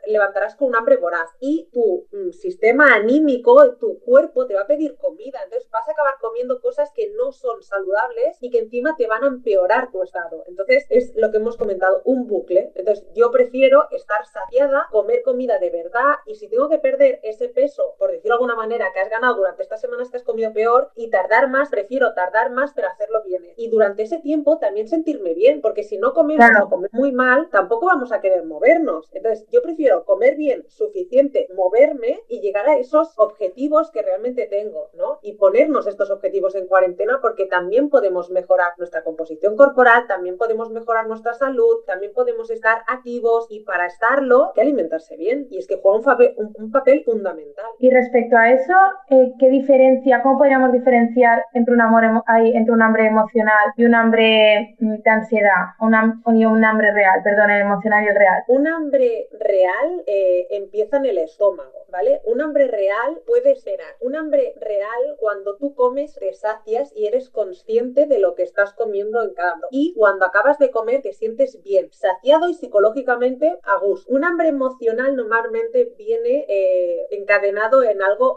levantarás 0.06 0.56
con 0.56 0.68
un 0.68 0.76
hambre 0.76 0.96
voraz 0.96 1.28
y 1.38 1.68
tu 1.70 2.06
mm, 2.12 2.30
sistema 2.30 2.94
anímico, 2.94 3.74
tu 3.76 4.00
cuerpo 4.00 4.46
te 4.46 4.54
va 4.54 4.62
a 4.62 4.66
pedir 4.66 4.96
comida, 4.96 5.40
entonces 5.44 5.68
vas 5.70 5.86
a 5.86 5.92
acabar 5.92 6.14
comiendo 6.18 6.62
cosas 6.62 6.90
que 6.94 7.10
no 7.10 7.30
son 7.30 7.62
saludables 7.62 8.38
y 8.40 8.48
que 8.48 8.60
encima 8.60 8.96
te 8.96 9.06
van 9.06 9.24
a 9.24 9.26
empeorar 9.26 9.90
tu 9.92 10.02
estado. 10.02 10.44
Entonces 10.46 10.86
es 10.88 11.14
lo 11.14 11.30
que 11.30 11.36
hemos 11.36 11.58
comentado, 11.58 12.00
un 12.06 12.26
bucle. 12.26 12.72
Entonces 12.74 13.06
yo 13.14 13.30
prefiero 13.30 13.84
estar 13.90 14.24
saciada, 14.24 14.88
comer 14.90 15.22
comida 15.22 15.58
de 15.58 15.68
verdad 15.68 16.14
y 16.24 16.36
si 16.36 16.48
tengo 16.48 16.70
que 16.70 16.78
perder 16.78 17.20
ese 17.22 17.50
peso, 17.50 17.96
por 17.98 18.10
decirlo 18.10 18.30
de 18.30 18.36
alguna 18.36 18.54
manera, 18.54 18.61
que 18.68 19.00
has 19.00 19.10
ganado 19.10 19.36
durante 19.36 19.62
estas 19.62 19.80
semanas 19.80 20.10
que 20.10 20.16
has 20.16 20.22
comido 20.22 20.52
peor 20.52 20.90
y 20.94 21.10
tardar 21.10 21.48
más, 21.48 21.68
prefiero 21.68 22.14
tardar 22.14 22.50
más 22.50 22.72
pero 22.74 22.88
hacerlo 22.88 23.22
bien. 23.24 23.42
Y 23.56 23.68
durante 23.68 24.02
ese 24.02 24.18
tiempo 24.18 24.58
también 24.58 24.88
sentirme 24.88 25.34
bien, 25.34 25.60
porque 25.60 25.82
si 25.82 25.98
no 25.98 26.12
comemos 26.12 26.46
claro. 26.46 26.66
o 26.66 26.70
comemos 26.70 26.92
muy 26.92 27.12
mal, 27.12 27.48
tampoco 27.50 27.86
vamos 27.86 28.12
a 28.12 28.20
querer 28.20 28.44
movernos. 28.44 29.08
Entonces 29.12 29.46
yo 29.50 29.62
prefiero 29.62 30.04
comer 30.04 30.36
bien, 30.36 30.64
suficiente, 30.68 31.48
moverme 31.54 32.20
y 32.28 32.40
llegar 32.40 32.68
a 32.68 32.78
esos 32.78 33.12
objetivos 33.16 33.90
que 33.90 34.02
realmente 34.02 34.46
tengo, 34.46 34.90
¿no? 34.94 35.18
Y 35.22 35.34
ponernos 35.34 35.86
estos 35.86 36.10
objetivos 36.10 36.54
en 36.54 36.66
cuarentena 36.66 37.18
porque 37.20 37.46
también 37.46 37.90
podemos 37.90 38.30
mejorar 38.30 38.72
nuestra 38.78 39.02
composición 39.02 39.56
corporal, 39.56 40.06
también 40.06 40.38
podemos 40.38 40.70
mejorar 40.70 41.06
nuestra 41.06 41.34
salud, 41.34 41.84
también 41.86 42.12
podemos 42.12 42.50
estar 42.50 42.82
activos 42.88 43.46
y 43.50 43.60
para 43.60 43.86
estarlo 43.86 44.46
hay 44.46 44.52
que 44.54 44.60
alimentarse 44.60 45.16
bien. 45.16 45.48
Y 45.50 45.58
es 45.58 45.66
que 45.66 45.76
juega 45.76 45.98
un, 45.98 46.04
papel, 46.04 46.34
un, 46.36 46.54
un 46.58 46.70
papel 46.70 47.02
fundamental. 47.04 47.66
Y 47.78 47.90
respecto 47.90 48.36
a 48.36 48.51
eso, 48.52 48.74
eh, 49.10 49.32
¿qué 49.38 49.50
diferencia, 49.50 50.22
cómo 50.22 50.38
podríamos 50.38 50.72
diferenciar 50.72 51.44
entre 51.52 51.74
un, 51.74 51.80
amor, 51.80 52.04
entre 52.04 52.72
un 52.72 52.82
hambre 52.82 53.06
emocional 53.06 53.72
y 53.76 53.84
un 53.84 53.94
hambre 53.94 54.76
de 54.78 55.10
ansiedad? 55.10 55.74
Una, 55.80 56.20
y 56.26 56.44
un 56.44 56.64
hambre 56.64 56.92
real, 56.92 57.20
perdón, 57.22 57.50
emocional 57.50 58.04
y 58.04 58.10
real. 58.10 58.42
Un 58.48 58.66
hambre 58.66 59.28
real 59.38 60.02
eh, 60.06 60.46
empieza 60.50 60.96
en 60.98 61.06
el 61.06 61.18
estómago, 61.18 61.86
¿vale? 61.90 62.20
Un 62.24 62.40
hambre 62.40 62.68
real 62.68 63.20
puede 63.26 63.56
ser 63.56 63.72
un 64.00 64.16
hambre 64.16 64.54
real 64.60 65.16
cuando 65.18 65.56
tú 65.56 65.74
comes 65.74 66.14
te 66.14 66.32
sacias 66.32 66.92
y 66.94 67.06
eres 67.06 67.30
consciente 67.30 68.06
de 68.06 68.18
lo 68.18 68.34
que 68.34 68.42
estás 68.42 68.72
comiendo 68.72 69.22
en 69.22 69.34
cada. 69.34 69.60
Y 69.70 69.94
cuando 69.94 70.26
acabas 70.26 70.58
de 70.58 70.70
comer 70.70 71.02
te 71.02 71.12
sientes 71.12 71.62
bien, 71.62 71.88
saciado 71.92 72.48
y 72.48 72.54
psicológicamente 72.54 73.58
a 73.62 73.78
gusto. 73.78 74.12
Un 74.12 74.24
hambre 74.24 74.48
emocional 74.48 75.16
normalmente 75.16 75.92
viene 75.96 76.44
eh, 76.48 77.06
encadenado 77.10 77.82
en 77.82 78.02
algo 78.02 78.31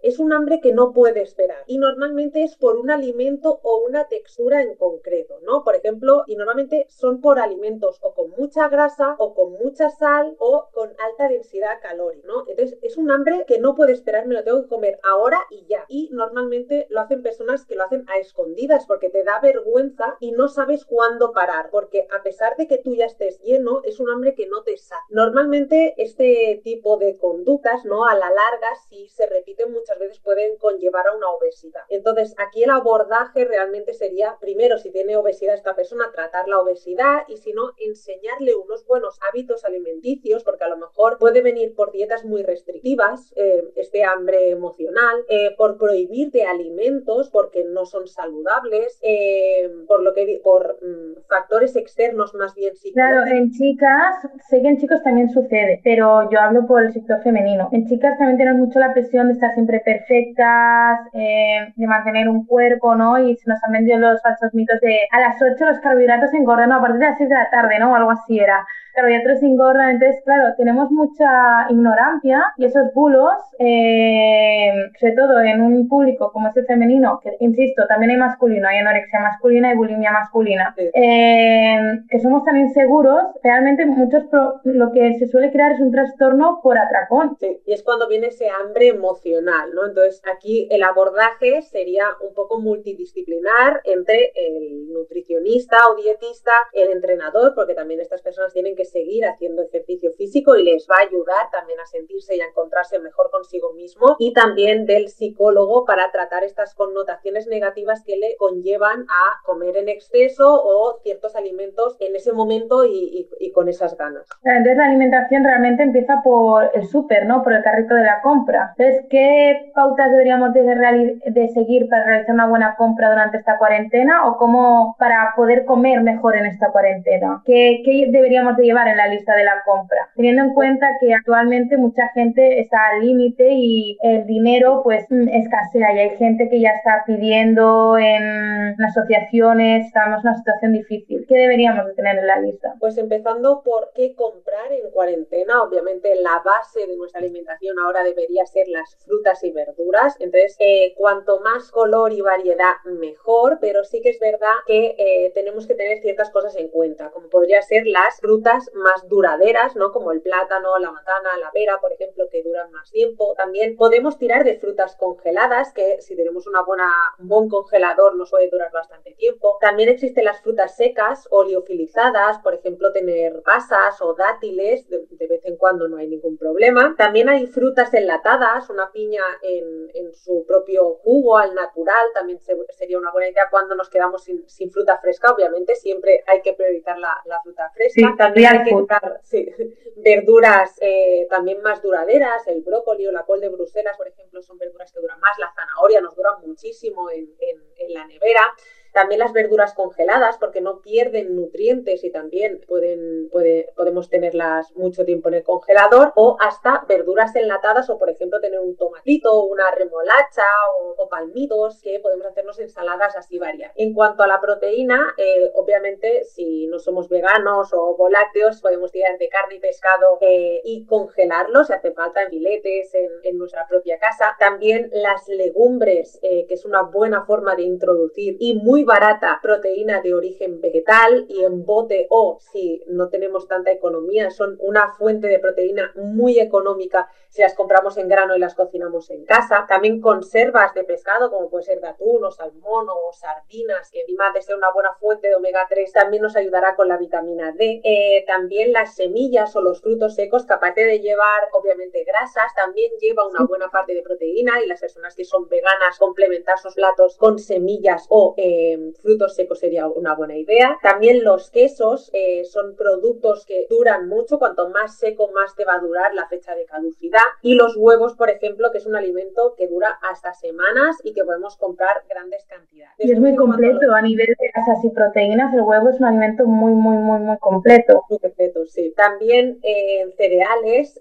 Es 0.00 0.18
un 0.18 0.32
hambre 0.32 0.60
que 0.60 0.72
no 0.72 0.92
puede 0.92 1.22
esperar 1.22 1.62
y 1.66 1.78
normalmente 1.78 2.42
es 2.42 2.56
por 2.56 2.76
un 2.76 2.90
alimento 2.90 3.60
o 3.62 3.84
una 3.86 4.08
textura 4.08 4.62
en 4.62 4.74
concreto, 4.74 5.38
¿no? 5.42 5.62
Por 5.64 5.76
ejemplo, 5.76 6.24
y 6.26 6.36
normalmente 6.36 6.86
son 6.88 7.20
por 7.20 7.38
alimentos 7.38 7.98
o 8.02 8.14
con 8.14 8.30
mucha 8.30 8.68
grasa 8.68 9.14
o 9.18 9.34
con 9.34 9.52
mucha 9.52 9.90
sal 9.90 10.36
o 10.38 10.68
con 10.72 10.90
alta 10.98 11.28
densidad 11.28 11.80
calórica, 11.80 12.26
¿no? 12.26 12.44
Entonces 12.48 12.78
es 12.82 12.96
un 12.96 13.10
hambre 13.10 13.44
que 13.46 13.58
no 13.58 13.74
puede 13.74 13.92
esperar, 13.92 14.26
me 14.26 14.34
lo 14.34 14.44
tengo 14.44 14.62
que 14.62 14.68
comer 14.68 14.98
ahora 15.02 15.38
y 15.50 15.64
ya. 15.66 15.84
Y 15.88 16.08
normalmente 16.12 16.86
lo 16.90 17.00
hacen 17.00 17.22
personas 17.22 17.64
que 17.64 17.74
lo 17.74 17.84
hacen 17.84 18.04
a 18.08 18.18
escondidas 18.18 18.86
porque 18.86 19.10
te 19.10 19.24
da 19.24 19.40
vergüenza 19.40 20.16
y 20.20 20.32
no 20.32 20.48
sabes 20.48 20.84
cuándo 20.84 21.32
parar, 21.32 21.70
porque 21.70 22.06
a 22.10 22.22
pesar 22.22 22.56
de 22.56 22.66
que 22.66 22.78
tú 22.78 22.94
ya 22.94 23.06
estés 23.06 23.40
lleno, 23.42 23.82
es 23.84 24.00
un 24.00 24.10
hambre 24.10 24.34
que 24.34 24.46
no 24.48 24.62
te 24.62 24.76
sacia. 24.76 24.98
Normalmente 25.10 25.94
este 25.96 26.60
tipo 26.64 26.96
de 26.96 27.16
conductas, 27.18 27.84
¿no? 27.84 28.06
A 28.06 28.14
la 28.14 28.28
larga, 28.28 28.68
si 28.88 29.08
se 29.08 29.21
repiten 29.26 29.72
muchas 29.72 29.98
veces, 29.98 30.18
pueden 30.20 30.56
conllevar 30.56 31.06
a 31.06 31.16
una 31.16 31.30
obesidad. 31.30 31.82
Entonces, 31.88 32.34
aquí 32.38 32.64
el 32.64 32.70
abordaje 32.70 33.44
realmente 33.44 33.94
sería, 33.94 34.36
primero, 34.40 34.78
si 34.78 34.90
tiene 34.90 35.16
obesidad 35.16 35.54
esta 35.54 35.74
persona, 35.74 36.10
tratar 36.12 36.48
la 36.48 36.60
obesidad 36.60 37.22
y 37.28 37.36
si 37.36 37.52
no, 37.52 37.70
enseñarle 37.78 38.54
unos 38.54 38.86
buenos 38.86 39.18
hábitos 39.28 39.64
alimenticios, 39.64 40.44
porque 40.44 40.64
a 40.64 40.68
lo 40.68 40.76
mejor 40.76 41.18
puede 41.18 41.42
venir 41.42 41.74
por 41.74 41.92
dietas 41.92 42.24
muy 42.24 42.42
restrictivas, 42.42 43.32
eh, 43.36 43.64
este 43.76 44.04
hambre 44.04 44.50
emocional, 44.50 45.24
eh, 45.28 45.54
por 45.56 45.78
prohibirte 45.78 46.44
alimentos 46.44 47.30
porque 47.30 47.64
no 47.64 47.86
son 47.86 48.06
saludables, 48.06 48.98
eh, 49.02 49.70
por 49.86 50.02
lo 50.02 50.12
que 50.14 50.40
por 50.42 50.78
mm, 50.82 51.22
factores 51.28 51.76
externos 51.76 52.34
más 52.34 52.54
bien 52.54 52.72
Claro, 52.94 53.26
en 53.26 53.50
chicas, 53.50 54.14
sé 54.48 54.60
que 54.60 54.68
en 54.68 54.78
chicos 54.78 55.02
también 55.02 55.30
sucede, 55.30 55.80
pero 55.84 56.28
yo 56.30 56.40
hablo 56.40 56.66
por 56.66 56.82
el 56.82 56.92
sector 56.92 57.22
femenino. 57.22 57.68
En 57.72 57.86
chicas 57.86 58.18
también 58.18 58.38
tenemos 58.38 58.66
mucho 58.66 58.78
la 58.78 58.92
presión 58.92 59.11
de 59.12 59.32
estar 59.32 59.52
siempre 59.52 59.80
perfectas, 59.80 61.00
eh, 61.12 61.72
de 61.76 61.86
mantener 61.86 62.28
un 62.28 62.46
cuerpo, 62.46 62.94
¿no? 62.94 63.18
Y 63.18 63.36
se 63.36 63.48
nos 63.48 63.62
han 63.62 63.72
vendido 63.72 63.98
los 63.98 64.22
falsos 64.22 64.54
mitos 64.54 64.80
de 64.80 65.00
a 65.10 65.20
las 65.20 65.36
8 65.40 65.64
los 65.66 65.78
carbohidratos 65.80 66.32
engordan, 66.34 66.72
a 66.72 66.80
partir 66.80 66.98
de 66.98 67.06
las 67.06 67.18
6 67.18 67.28
de 67.28 67.36
la 67.36 67.50
tarde, 67.50 67.78
¿no? 67.78 67.92
O 67.92 67.94
algo 67.94 68.10
así 68.10 68.38
era 68.38 68.66
carbohidratos 68.94 69.42
engordan. 69.42 69.90
Entonces, 69.90 70.22
claro, 70.24 70.54
tenemos 70.56 70.90
mucha 70.90 71.66
ignorancia 71.68 72.42
y 72.56 72.64
esos 72.64 72.92
bulos, 72.94 73.34
eh, 73.58 74.61
sobre 74.98 75.14
todo 75.14 75.40
en 75.40 75.60
un 75.60 75.88
público 75.88 76.32
como 76.32 76.48
es 76.48 76.56
el 76.56 76.66
femenino, 76.66 77.20
que 77.22 77.36
insisto, 77.40 77.86
también 77.86 78.12
hay 78.12 78.16
masculino, 78.16 78.68
hay 78.68 78.78
anorexia 78.78 79.20
masculina 79.20 79.72
y 79.72 79.76
bulimia 79.76 80.12
masculina, 80.12 80.74
eh, 80.76 81.78
que 82.08 82.20
somos 82.20 82.44
tan 82.44 82.56
inseguros, 82.56 83.22
realmente 83.42 83.86
muchos 83.86 84.24
lo 84.64 84.92
que 84.92 85.14
se 85.18 85.26
suele 85.26 85.50
crear 85.50 85.72
es 85.72 85.80
un 85.80 85.90
trastorno 85.92 86.60
por 86.62 86.78
atracón. 86.78 87.36
Sí, 87.38 87.60
y 87.66 87.72
es 87.72 87.82
cuando 87.82 88.08
viene 88.08 88.28
ese 88.28 88.48
hambre 88.48 88.88
emocional, 88.88 89.70
¿no? 89.74 89.86
Entonces, 89.86 90.22
aquí 90.34 90.68
el 90.70 90.82
abordaje 90.82 91.62
sería 91.62 92.04
un 92.20 92.34
poco 92.34 92.60
multidisciplinar 92.60 93.80
entre 93.84 94.32
el 94.34 94.92
nutricionista 94.92 95.76
o 95.90 95.96
dietista, 95.96 96.52
el 96.72 96.90
entrenador, 96.90 97.54
porque 97.54 97.74
también 97.74 98.00
estas 98.00 98.22
personas 98.22 98.52
tienen 98.52 98.76
que 98.76 98.84
seguir 98.84 99.24
haciendo 99.26 99.62
ejercicio 99.62 100.12
físico 100.12 100.56
y 100.56 100.64
les 100.64 100.86
va 100.90 100.96
a 100.96 101.06
ayudar 101.06 101.50
también 101.50 101.80
a 101.80 101.86
sentirse 101.86 102.36
y 102.36 102.40
a 102.40 102.46
encontrarse 102.46 102.98
mejor 102.98 103.30
consigo 103.30 103.72
mismo 103.72 104.16
y 104.18 104.32
también 104.32 104.71
del 104.80 105.08
psicólogo 105.08 105.84
para 105.84 106.10
tratar 106.10 106.44
estas 106.44 106.74
connotaciones 106.74 107.46
negativas 107.46 108.02
que 108.04 108.16
le 108.16 108.36
conllevan 108.36 109.02
a 109.02 109.42
comer 109.44 109.76
en 109.76 109.88
exceso 109.88 110.62
o 110.62 110.98
ciertos 111.02 111.36
alimentos 111.36 111.96
en 112.00 112.16
ese 112.16 112.32
momento 112.32 112.84
y, 112.84 113.28
con 113.54 113.68
esas 113.68 113.96
ganas. 113.98 114.26
Entonces 114.44 114.76
la 114.78 114.86
alimentación 114.86 115.44
realmente 115.44 115.82
empieza 115.82 116.22
por 116.24 116.70
el 116.74 116.84
súper, 116.86 117.26
¿no? 117.26 117.42
Por 117.42 117.52
el 117.52 117.62
carrito 117.62 117.94
de 117.94 118.04
la 118.04 118.22
compra. 118.22 118.74
Entonces, 118.78 119.04
¿qué 119.10 119.70
pautas 119.74 120.10
deberíamos 120.10 120.54
de, 120.54 121.20
de 121.26 121.48
seguir 121.48 121.88
para 121.88 122.04
realizar 122.04 122.34
una 122.34 122.48
buena 122.48 122.76
compra 122.76 123.10
durante 123.10 123.36
esta 123.36 123.58
cuarentena 123.58 124.26
o 124.26 124.38
cómo 124.38 124.96
para 124.98 125.34
poder 125.36 125.66
comer 125.66 126.00
mejor 126.02 126.36
en 126.36 126.46
esta 126.46 126.70
cuarentena? 126.70 127.42
¿Qué, 127.44 127.82
qué 127.84 128.06
deberíamos 128.10 128.56
de 128.56 128.64
llevar 128.64 128.88
en 128.88 128.96
la 128.96 129.08
lista 129.08 129.34
de 129.34 129.44
la 129.44 129.62
compra, 129.64 130.08
teniendo 130.14 130.42
en 130.44 130.54
cuenta 130.54 130.86
que 131.00 131.14
actualmente 131.14 131.76
mucha 131.76 132.08
gente 132.08 132.60
está 132.60 132.78
al 132.88 133.06
límite 133.06 133.48
y 133.50 133.98
el 134.02 134.26
dinero 134.26 134.61
pues 134.82 135.06
escasea 135.10 135.94
y 135.94 135.98
hay 135.98 136.16
gente 136.16 136.48
que 136.48 136.60
ya 136.60 136.70
está 136.70 137.04
pidiendo 137.06 137.96
en 137.98 138.76
asociaciones, 138.82 139.86
estamos 139.86 140.20
en 140.20 140.28
una 140.28 140.38
situación 140.38 140.72
difícil. 140.72 141.24
¿Qué 141.28 141.34
deberíamos 141.36 141.86
de 141.86 141.94
tener 141.94 142.18
en 142.18 142.26
la 142.26 142.40
lista? 142.40 142.74
Pues 142.78 142.96
empezando 142.98 143.62
por 143.62 143.90
qué 143.94 144.14
comprar 144.14 144.72
en 144.72 144.90
cuarentena, 144.90 145.62
obviamente 145.62 146.14
la 146.16 146.42
base 146.44 146.86
de 146.86 146.96
nuestra 146.96 147.20
alimentación 147.20 147.78
ahora 147.78 148.04
debería 148.04 148.46
ser 148.46 148.68
las 148.68 148.96
frutas 149.04 149.42
y 149.44 149.52
verduras, 149.52 150.16
entonces 150.20 150.56
eh, 150.58 150.94
cuanto 150.96 151.40
más 151.40 151.70
color 151.70 152.12
y 152.12 152.20
variedad 152.20 152.74
mejor, 152.84 153.58
pero 153.60 153.84
sí 153.84 154.00
que 154.00 154.10
es 154.10 154.20
verdad 154.20 154.54
que 154.66 154.94
eh, 154.98 155.32
tenemos 155.34 155.66
que 155.66 155.74
tener 155.74 155.98
ciertas 155.98 156.30
cosas 156.30 156.56
en 156.56 156.68
cuenta, 156.68 157.10
como 157.10 157.28
podría 157.28 157.62
ser 157.62 157.86
las 157.86 158.20
frutas 158.20 158.70
más 158.74 159.08
duraderas, 159.08 159.76
¿no? 159.76 159.92
Como 159.92 160.12
el 160.12 160.20
plátano, 160.20 160.78
la 160.78 160.92
manzana, 160.92 161.36
la 161.40 161.50
pera, 161.50 161.78
por 161.80 161.92
ejemplo, 161.92 162.28
que 162.30 162.42
duran 162.42 162.70
más 162.70 162.90
tiempo. 162.90 163.34
También 163.36 163.76
podemos 163.76 164.18
tirar 164.18 164.44
de 164.44 164.51
frutas 164.58 164.96
congeladas, 164.96 165.72
que 165.72 166.00
si 166.00 166.16
tenemos 166.16 166.46
una 166.46 166.62
buena, 166.62 166.90
un 167.18 167.28
buen 167.28 167.48
congelador 167.48 168.16
nos 168.16 168.30
puede 168.30 168.48
durar 168.48 168.70
bastante 168.72 169.12
tiempo. 169.12 169.58
También 169.60 169.88
existen 169.88 170.24
las 170.24 170.40
frutas 170.40 170.76
secas, 170.76 171.26
oleofilizadas, 171.30 172.38
por 172.38 172.54
ejemplo, 172.54 172.92
tener 172.92 173.42
pasas 173.42 174.00
o 174.00 174.14
dátiles, 174.14 174.88
de, 174.88 175.26
vez 175.26 175.44
en 175.44 175.56
cuando 175.56 175.88
no 175.88 175.96
hay 175.96 176.08
ningún 176.08 176.36
problema. 176.36 176.94
También 176.96 177.28
hay 177.28 177.46
frutas 177.46 177.92
enlatadas, 177.94 178.68
una 178.70 178.90
piña 178.92 179.22
en, 179.42 179.90
en 179.94 180.12
su 180.14 180.44
propio 180.46 180.94
jugo 181.02 181.38
al 181.38 181.54
natural, 181.54 182.06
también 182.14 182.38
sería 182.70 182.98
una 182.98 183.12
buena 183.12 183.28
idea 183.28 183.48
cuando 183.50 183.74
nos 183.74 183.88
quedamos 183.88 184.24
sin, 184.24 184.48
sin, 184.48 184.70
fruta 184.70 184.98
fresca, 184.98 185.32
obviamente 185.32 185.74
siempre 185.74 186.22
hay 186.26 186.42
que 186.42 186.54
priorizar 186.54 186.98
la, 186.98 187.20
la 187.24 187.40
fruta 187.42 187.70
fresca. 187.74 188.14
también 188.16 188.52
hay 188.52 188.64
que 188.64 188.74
buscar 188.74 189.20
verduras 189.96 190.76
eh, 190.80 191.26
también 191.30 191.62
más 191.62 191.82
duraderas, 191.82 192.46
el 192.46 192.62
brócoli 192.62 193.06
o 193.06 193.12
la 193.12 193.24
col 193.24 193.40
de 193.40 193.48
Bruselas, 193.48 193.96
por 193.96 194.08
ejemplo, 194.08 194.41
son 194.42 194.58
verduras 194.58 194.90
que 194.92 195.00
duran 195.00 195.20
más, 195.20 195.36
la 195.38 195.52
zanahoria 195.52 196.00
nos 196.00 196.14
dura 196.14 196.36
muchísimo 196.38 197.10
en, 197.10 197.34
en 197.38 197.92
la 197.94 198.06
nevera. 198.06 198.54
También 198.92 199.20
las 199.20 199.32
verduras 199.32 199.74
congeladas, 199.74 200.38
porque 200.38 200.60
no 200.60 200.80
pierden 200.80 201.34
nutrientes 201.34 202.04
y 202.04 202.10
también 202.10 202.60
pueden, 202.66 203.28
puede, 203.30 203.72
podemos 203.76 204.08
tenerlas 204.08 204.72
mucho 204.76 205.04
tiempo 205.04 205.28
en 205.28 205.34
el 205.34 205.42
congelador. 205.42 206.12
O 206.16 206.36
hasta 206.40 206.84
verduras 206.88 207.34
enlatadas, 207.36 207.88
o 207.90 207.98
por 207.98 208.10
ejemplo 208.10 208.40
tener 208.40 208.60
un 208.60 208.76
tomatito, 208.76 209.44
una 209.44 209.70
remolacha 209.70 210.44
o, 210.80 211.08
palmitos, 211.08 211.80
que 211.82 212.00
podemos 212.00 212.26
hacernos 212.26 212.58
ensaladas 212.58 213.16
así 213.16 213.38
varias. 213.38 213.72
En 213.76 213.92
cuanto 213.92 214.22
a 214.22 214.26
la 214.26 214.40
proteína, 214.40 215.14
eh, 215.18 215.50
obviamente 215.54 216.24
si 216.24 216.66
no 216.68 216.78
somos 216.78 217.08
veganos 217.08 217.72
o 217.72 217.96
volácteos, 217.96 218.60
podemos 218.60 218.92
tirar 218.92 219.18
de 219.18 219.28
carne 219.28 219.56
y 219.56 219.60
pescado 219.60 220.18
eh, 220.20 220.60
y 220.64 220.86
congelarlos, 220.86 221.66
si 221.66 221.72
hace 221.72 221.92
falta 221.92 222.22
en 222.22 222.30
filetes, 222.30 222.94
en, 222.94 223.38
nuestra 223.38 223.66
propia 223.66 223.98
casa. 223.98 224.36
También 224.38 224.90
las 224.92 225.26
legumbres, 225.28 226.18
eh, 226.22 226.46
que 226.46 226.54
es 226.54 226.64
una 226.64 226.82
buena 226.82 227.24
forma 227.24 227.56
de 227.56 227.62
introducir 227.62 228.36
y 228.38 228.54
muy 228.54 228.81
barata 228.84 229.38
proteína 229.42 230.00
de 230.00 230.14
origen 230.14 230.60
vegetal 230.60 231.26
y 231.28 231.44
en 231.44 231.64
bote 231.64 232.06
o 232.10 232.38
si 232.40 232.82
no 232.86 233.08
tenemos 233.08 233.48
tanta 233.48 233.70
economía 233.70 234.30
son 234.30 234.56
una 234.60 234.88
fuente 234.94 235.28
de 235.28 235.38
proteína 235.38 235.92
muy 235.94 236.38
económica 236.38 237.08
si 237.28 237.40
las 237.40 237.54
compramos 237.54 237.96
en 237.96 238.08
grano 238.08 238.36
y 238.36 238.38
las 238.38 238.54
cocinamos 238.54 239.08
en 239.10 239.24
casa. 239.24 239.64
También 239.66 240.00
conservas 240.00 240.74
de 240.74 240.84
pescado 240.84 241.30
como 241.30 241.48
puede 241.48 241.64
ser 241.64 241.80
de 241.80 241.88
atún 241.88 242.24
o 242.24 242.30
salmón 242.30 242.86
o 242.90 243.12
sardinas 243.12 243.90
que 243.90 244.02
además 244.02 244.34
de 244.34 244.42
ser 244.42 244.56
una 244.56 244.70
buena 244.72 244.92
fuente 244.94 245.28
de 245.28 245.34
omega 245.34 245.66
3 245.68 245.92
también 245.92 246.22
nos 246.22 246.36
ayudará 246.36 246.76
con 246.76 246.88
la 246.88 246.98
vitamina 246.98 247.52
D. 247.52 247.80
Eh, 247.84 248.24
también 248.26 248.72
las 248.72 248.94
semillas 248.94 249.56
o 249.56 249.62
los 249.62 249.80
frutos 249.80 250.14
secos 250.14 250.44
que 250.44 250.52
aparte 250.52 250.84
de 250.84 251.00
llevar 251.00 251.48
obviamente 251.52 252.04
grasas 252.04 252.52
también 252.54 252.92
lleva 253.00 253.26
una 253.26 253.44
buena 253.44 253.70
parte 253.70 253.94
de 253.94 254.02
proteína 254.02 254.62
y 254.62 254.66
las 254.66 254.80
personas 254.80 255.14
que 255.14 255.24
son 255.24 255.48
veganas 255.48 255.98
complementar 255.98 256.58
sus 256.58 256.74
platos 256.74 257.16
con 257.16 257.38
semillas 257.38 258.06
o 258.10 258.34
eh, 258.36 258.71
frutos 259.00 259.34
secos 259.34 259.58
sería 259.60 259.86
una 259.88 260.14
buena 260.14 260.36
idea. 260.36 260.78
También 260.82 261.24
los 261.24 261.50
quesos 261.50 262.10
eh, 262.12 262.44
son 262.44 262.76
productos 262.76 263.46
que 263.46 263.66
duran 263.68 264.08
mucho, 264.08 264.38
cuanto 264.38 264.68
más 264.68 264.98
seco 264.98 265.30
más 265.32 265.54
te 265.54 265.64
va 265.64 265.74
a 265.74 265.78
durar 265.78 266.14
la 266.14 266.26
fecha 266.28 266.54
de 266.54 266.64
caducidad. 266.64 267.20
Y 267.42 267.54
los 267.54 267.76
huevos, 267.76 268.14
por 268.14 268.30
ejemplo, 268.30 268.70
que 268.70 268.78
es 268.78 268.86
un 268.86 268.96
alimento 268.96 269.54
que 269.56 269.68
dura 269.68 269.98
hasta 270.10 270.32
semanas 270.34 270.96
y 271.04 271.12
que 271.12 271.24
podemos 271.24 271.56
comprar 271.56 272.02
grandes 272.08 272.44
cantidades. 272.46 272.94
Y 272.98 273.12
es 273.12 273.18
muy 273.18 273.34
completo 273.34 273.92
a 273.92 274.02
nivel 274.02 274.26
de 274.26 274.50
grasas 274.52 274.84
y 274.84 274.90
proteínas, 274.90 275.52
el 275.54 275.62
huevo 275.62 275.90
es 275.90 275.98
un 275.98 276.06
alimento 276.06 276.44
muy, 276.44 276.72
muy, 276.72 276.96
muy, 276.96 277.18
muy 277.20 277.38
completo. 277.38 278.04
Muy 278.08 278.18
completo, 278.18 278.64
sí. 278.66 278.92
También 278.96 279.58
eh, 279.62 280.00
en 280.02 280.12
cereales, 280.12 281.00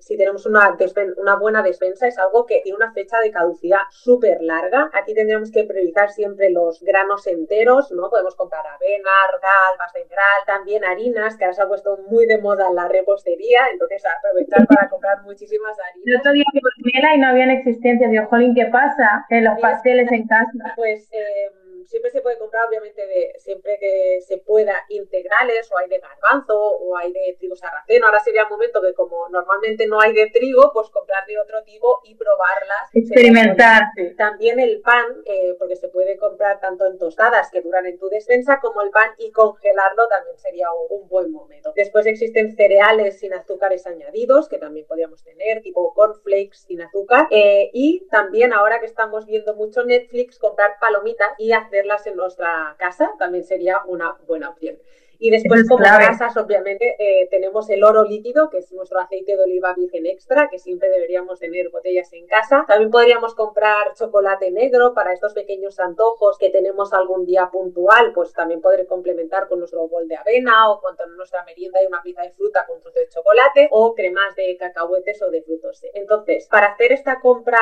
si 0.00 0.16
tenemos 0.16 0.46
una, 0.46 0.76
una 1.16 1.36
buena 1.36 1.62
despensa, 1.62 2.06
es 2.06 2.18
algo 2.18 2.46
que 2.46 2.60
tiene 2.62 2.76
una 2.76 2.92
fecha 2.92 3.18
de 3.20 3.30
caducidad 3.30 3.80
súper 3.90 4.42
larga. 4.42 4.90
Aquí 4.92 5.14
tendríamos 5.14 5.50
que 5.50 5.64
priorizar 5.64 6.10
siempre 6.10 6.50
los 6.50 6.80
granos 6.82 6.93
enteros, 7.26 7.90
¿no? 7.92 8.08
Podemos 8.10 8.34
comprar 8.36 8.66
avena, 8.66 9.10
argal, 9.28 9.76
pasta 9.78 10.00
integral, 10.00 10.42
también 10.46 10.84
harinas, 10.84 11.36
que 11.36 11.44
ahora 11.44 11.54
se 11.54 11.62
ha 11.62 11.68
puesto 11.68 11.98
muy 12.08 12.26
de 12.26 12.38
moda 12.38 12.68
en 12.68 12.76
la 12.76 12.88
repostería, 12.88 13.60
entonces 13.72 14.02
aprovechar 14.06 14.66
para 14.68 14.88
comprar 14.88 15.22
muchísimas 15.22 15.76
harinas. 15.78 16.06
El 16.06 16.16
otro 16.18 16.32
día 16.32 16.44
por 16.60 17.14
y 17.14 17.18
no 17.18 17.28
habían 17.28 17.50
existencias, 17.50 18.10
digo, 18.10 18.26
jolín, 18.26 18.54
¿qué 18.54 18.66
pasa? 18.66 19.26
En 19.30 19.44
los 19.44 19.58
pasteles 19.60 20.10
en 20.12 20.26
casa. 20.26 20.74
Pues... 20.76 21.08
Eh, 21.12 21.63
siempre 21.86 22.10
se 22.10 22.20
puede 22.20 22.38
comprar, 22.38 22.66
obviamente, 22.68 23.06
de, 23.06 23.34
siempre 23.38 23.78
que 23.78 24.20
se 24.26 24.38
pueda, 24.38 24.84
integrales, 24.88 25.70
o 25.72 25.78
hay 25.78 25.88
de 25.88 25.98
garbanzo, 25.98 26.56
o 26.56 26.96
hay 26.96 27.12
de 27.12 27.36
trigo 27.38 27.56
sarraceno. 27.56 28.06
Ahora 28.06 28.20
sería 28.20 28.42
el 28.42 28.48
momento 28.48 28.80
que, 28.80 28.94
como 28.94 29.28
normalmente 29.28 29.86
no 29.86 30.00
hay 30.00 30.12
de 30.12 30.30
trigo, 30.30 30.70
pues 30.72 30.90
comprar 30.90 31.26
de 31.26 31.38
otro 31.38 31.62
tipo 31.64 32.00
y 32.04 32.14
probarlas. 32.14 32.90
Experimentar. 32.92 33.82
También 34.16 34.60
el 34.60 34.80
pan, 34.80 35.22
eh, 35.26 35.54
porque 35.58 35.76
se 35.76 35.88
puede 35.88 36.16
comprar 36.16 36.60
tanto 36.60 36.86
en 36.86 36.98
tostadas 36.98 37.50
que 37.50 37.60
duran 37.60 37.86
en 37.86 37.98
tu 37.98 38.08
despensa, 38.08 38.58
como 38.60 38.82
el 38.82 38.90
pan 38.90 39.10
y 39.18 39.30
congelarlo 39.30 40.08
también 40.08 40.38
sería 40.38 40.68
un, 40.72 41.04
buen 41.08 41.30
momento. 41.30 41.72
Después 41.76 42.06
existen 42.06 42.56
cereales 42.56 43.20
sin 43.20 43.34
azúcares 43.34 43.86
añadidos, 43.86 44.48
que 44.48 44.58
también 44.58 44.86
podríamos 44.86 45.22
tener, 45.22 45.60
tipo 45.60 45.92
cornflakes 45.92 46.64
sin 46.66 46.80
azúcar. 46.80 47.28
Eh, 47.30 47.70
y 47.74 48.06
también 48.10 48.52
ahora 48.52 48.80
que 48.80 48.86
estamos 48.86 49.26
viendo 49.26 49.54
mucho 49.54 49.84
Netflix, 49.84 50.38
comprar 50.38 50.72
palomitas 50.80 51.28
y 51.38 51.52
hacer 51.52 51.73
en 52.06 52.16
nuestra 52.16 52.74
casa 52.78 53.10
también 53.18 53.44
sería 53.44 53.80
una 53.86 54.14
buena 54.26 54.48
opción. 54.48 54.78
Y 55.18 55.30
después, 55.30 55.68
como 55.68 55.84
grasas, 55.84 56.36
obviamente, 56.36 56.96
eh, 56.98 57.28
tenemos 57.30 57.68
el 57.70 57.84
oro 57.84 58.04
líquido, 58.04 58.50
que 58.50 58.58
es 58.58 58.72
nuestro 58.72 59.00
aceite 59.00 59.36
de 59.36 59.42
oliva 59.42 59.74
virgen 59.74 60.06
extra, 60.06 60.48
que 60.50 60.58
siempre 60.58 60.88
deberíamos 60.90 61.38
tener 61.38 61.70
botellas 61.70 62.12
en 62.12 62.26
casa. 62.26 62.64
También 62.66 62.90
podríamos 62.90 63.34
comprar 63.34 63.94
chocolate 63.94 64.50
negro 64.50 64.94
para 64.94 65.12
estos 65.12 65.34
pequeños 65.34 65.78
antojos 65.80 66.38
que 66.38 66.50
tenemos 66.50 66.92
algún 66.92 67.24
día 67.24 67.48
puntual, 67.50 68.12
pues 68.14 68.32
también 68.32 68.60
poder 68.60 68.86
complementar 68.86 69.48
con 69.48 69.58
nuestro 69.58 69.88
bol 69.88 70.08
de 70.08 70.16
avena 70.16 70.70
o 70.70 70.80
con 70.80 70.94
nuestra 71.16 71.44
merienda 71.44 71.82
y 71.82 71.86
una 71.86 72.02
pizza 72.02 72.22
de 72.22 72.32
fruta 72.32 72.66
con 72.66 72.80
trozo 72.80 72.98
de 72.98 73.08
chocolate 73.08 73.68
o 73.70 73.94
cremas 73.94 74.34
de 74.36 74.56
cacahuetes 74.56 75.22
o 75.22 75.30
de 75.30 75.42
frutos. 75.42 75.82
Entonces, 75.94 76.46
para 76.48 76.68
hacer 76.68 76.92
esta 76.92 77.20
compra 77.20 77.58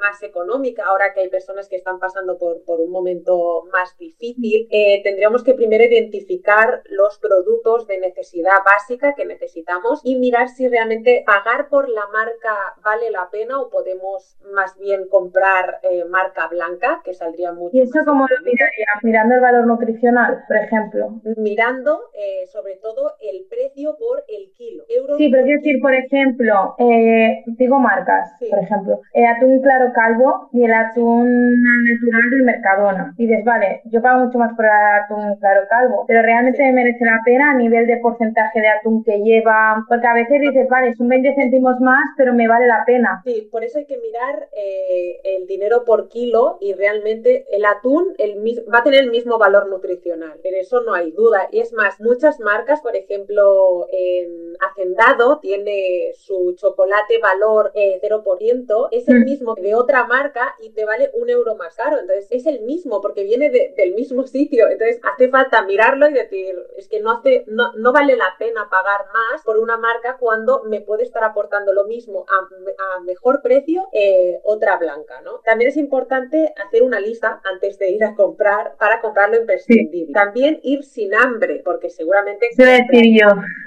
más 0.00 0.22
económica, 0.22 0.84
ahora 0.86 1.12
que 1.12 1.20
hay 1.20 1.28
personas 1.28 1.68
que 1.68 1.76
están 1.76 1.98
pasando 1.98 2.38
por, 2.38 2.62
por 2.64 2.80
un 2.80 2.90
momento 2.90 3.64
más 3.72 3.96
difícil, 3.98 4.68
eh, 4.70 5.02
tendríamos 5.02 5.42
que 5.42 5.54
primero 5.54 5.84
identificar 5.84 6.77
los 6.90 7.18
productos 7.18 7.86
de 7.86 7.98
necesidad 7.98 8.58
básica 8.64 9.14
que 9.14 9.24
necesitamos 9.24 10.00
y 10.04 10.16
mirar 10.16 10.48
si 10.48 10.68
realmente 10.68 11.24
pagar 11.26 11.68
por 11.68 11.88
la 11.88 12.06
marca 12.12 12.74
vale 12.82 13.10
la 13.10 13.28
pena 13.30 13.60
o 13.60 13.70
podemos 13.70 14.36
más 14.52 14.78
bien 14.78 15.08
comprar 15.08 15.80
eh, 15.82 16.04
marca 16.04 16.48
blanca, 16.48 17.00
que 17.04 17.14
saldría 17.14 17.52
mucho. 17.52 17.76
¿Y 17.76 17.80
eso 17.80 18.00
cómo 18.04 18.26
lo 18.28 18.44
miraría? 18.44 18.86
Mirando 19.02 19.34
el 19.34 19.40
valor 19.40 19.66
nutricional, 19.66 20.44
por 20.46 20.56
ejemplo. 20.56 21.20
Mirando 21.36 22.10
eh, 22.14 22.46
sobre 22.46 22.76
todo 22.76 23.14
el 23.20 23.46
precio 23.48 23.96
por 23.98 24.24
el 24.28 24.52
kilo. 24.52 24.84
sí, 25.16 25.28
pero 25.30 25.44
quiero 25.44 25.60
decir, 25.60 25.80
por 25.80 25.94
ejemplo, 25.94 26.74
eh, 26.78 27.44
digo 27.46 27.78
marcas, 27.78 28.32
por 28.50 28.58
ejemplo, 28.58 29.00
el 29.12 29.26
atún 29.26 29.60
claro 29.62 29.92
calvo 29.94 30.48
y 30.52 30.64
el 30.64 30.72
atún 30.72 31.62
natural 31.62 32.30
del 32.30 32.42
Mercadona. 32.42 33.14
Y 33.16 33.26
dices, 33.26 33.44
vale, 33.44 33.82
yo 33.86 34.02
pago 34.02 34.24
mucho 34.24 34.38
más 34.38 34.54
por 34.54 34.64
el 34.64 34.70
atún 34.70 35.36
claro 35.36 35.62
calvo, 35.68 36.04
pero 36.06 36.22
realmente 36.22 36.67
me 36.68 36.84
merece 36.84 37.04
la 37.04 37.20
pena 37.24 37.50
a 37.50 37.54
nivel 37.54 37.86
de 37.86 37.96
porcentaje 37.98 38.60
de 38.60 38.68
atún 38.68 39.02
que 39.02 39.18
lleva, 39.18 39.84
porque 39.88 40.06
a 40.06 40.14
veces 40.14 40.40
dices, 40.40 40.68
vale, 40.68 40.94
son 40.94 41.08
20 41.08 41.34
céntimos 41.34 41.80
más, 41.80 42.04
pero 42.16 42.34
me 42.34 42.48
vale 42.48 42.66
la 42.66 42.84
pena. 42.86 43.22
Sí, 43.24 43.48
por 43.50 43.64
eso 43.64 43.78
hay 43.78 43.86
que 43.86 43.96
mirar 43.96 44.48
eh, 44.52 45.20
el 45.24 45.46
dinero 45.46 45.84
por 45.84 46.08
kilo 46.08 46.58
y 46.60 46.74
realmente 46.74 47.46
el 47.50 47.64
atún 47.64 48.14
el, 48.18 48.38
va 48.72 48.78
a 48.78 48.82
tener 48.82 49.02
el 49.04 49.10
mismo 49.10 49.38
valor 49.38 49.68
nutricional, 49.68 50.38
en 50.42 50.54
eso 50.54 50.82
no 50.82 50.94
hay 50.94 51.10
duda. 51.12 51.48
Y 51.52 51.60
es 51.60 51.72
más, 51.72 52.00
muchas 52.00 52.40
marcas, 52.40 52.80
por 52.80 52.96
ejemplo, 52.96 53.86
en 53.90 54.56
Hacendado 54.60 55.38
tiene 55.40 56.12
su 56.14 56.54
chocolate 56.56 57.18
valor 57.18 57.72
0%, 57.74 58.88
eh, 58.90 58.96
es 58.98 59.08
el 59.08 59.20
mm. 59.20 59.24
mismo 59.24 59.54
de 59.54 59.74
otra 59.74 60.04
marca 60.04 60.54
y 60.60 60.70
te 60.70 60.84
vale 60.84 61.10
un 61.14 61.30
euro 61.30 61.56
más 61.56 61.74
caro. 61.76 61.98
Entonces 61.98 62.26
es 62.30 62.46
el 62.46 62.60
mismo 62.60 63.00
porque 63.00 63.24
viene 63.24 63.50
del 63.50 63.94
mismo 63.94 64.26
sitio. 64.26 64.68
Entonces 64.68 65.00
hace 65.02 65.28
falta 65.28 65.62
mirarlo 65.62 66.08
y 66.08 66.12
decir, 66.12 66.57
es 66.76 66.88
que 66.88 67.00
no, 67.00 67.12
hace, 67.12 67.44
no, 67.46 67.72
no 67.74 67.92
vale 67.92 68.16
la 68.16 68.34
pena 68.38 68.68
pagar 68.70 69.06
más 69.12 69.42
por 69.42 69.58
una 69.58 69.76
marca 69.76 70.16
cuando 70.18 70.62
me 70.64 70.80
puede 70.80 71.02
estar 71.02 71.24
aportando 71.24 71.72
lo 71.72 71.84
mismo 71.84 72.24
a, 72.28 73.00
mejor 73.00 73.42
precio 73.42 73.88
eh, 73.92 74.40
otra 74.42 74.76
blanca, 74.76 75.20
¿no? 75.22 75.38
También 75.44 75.70
es 75.70 75.76
importante 75.76 76.52
hacer 76.66 76.82
una 76.82 77.00
lista 77.00 77.40
antes 77.44 77.78
de 77.78 77.90
ir 77.90 78.04
a 78.04 78.14
comprar 78.14 78.76
para 78.76 79.00
comprar 79.00 79.30
lo 79.30 79.36
imprescindible. 79.36 80.12
También 80.12 80.60
ir 80.62 80.84
sin 80.84 81.14
hambre, 81.14 81.62
porque 81.64 81.90
seguramente 81.90 82.48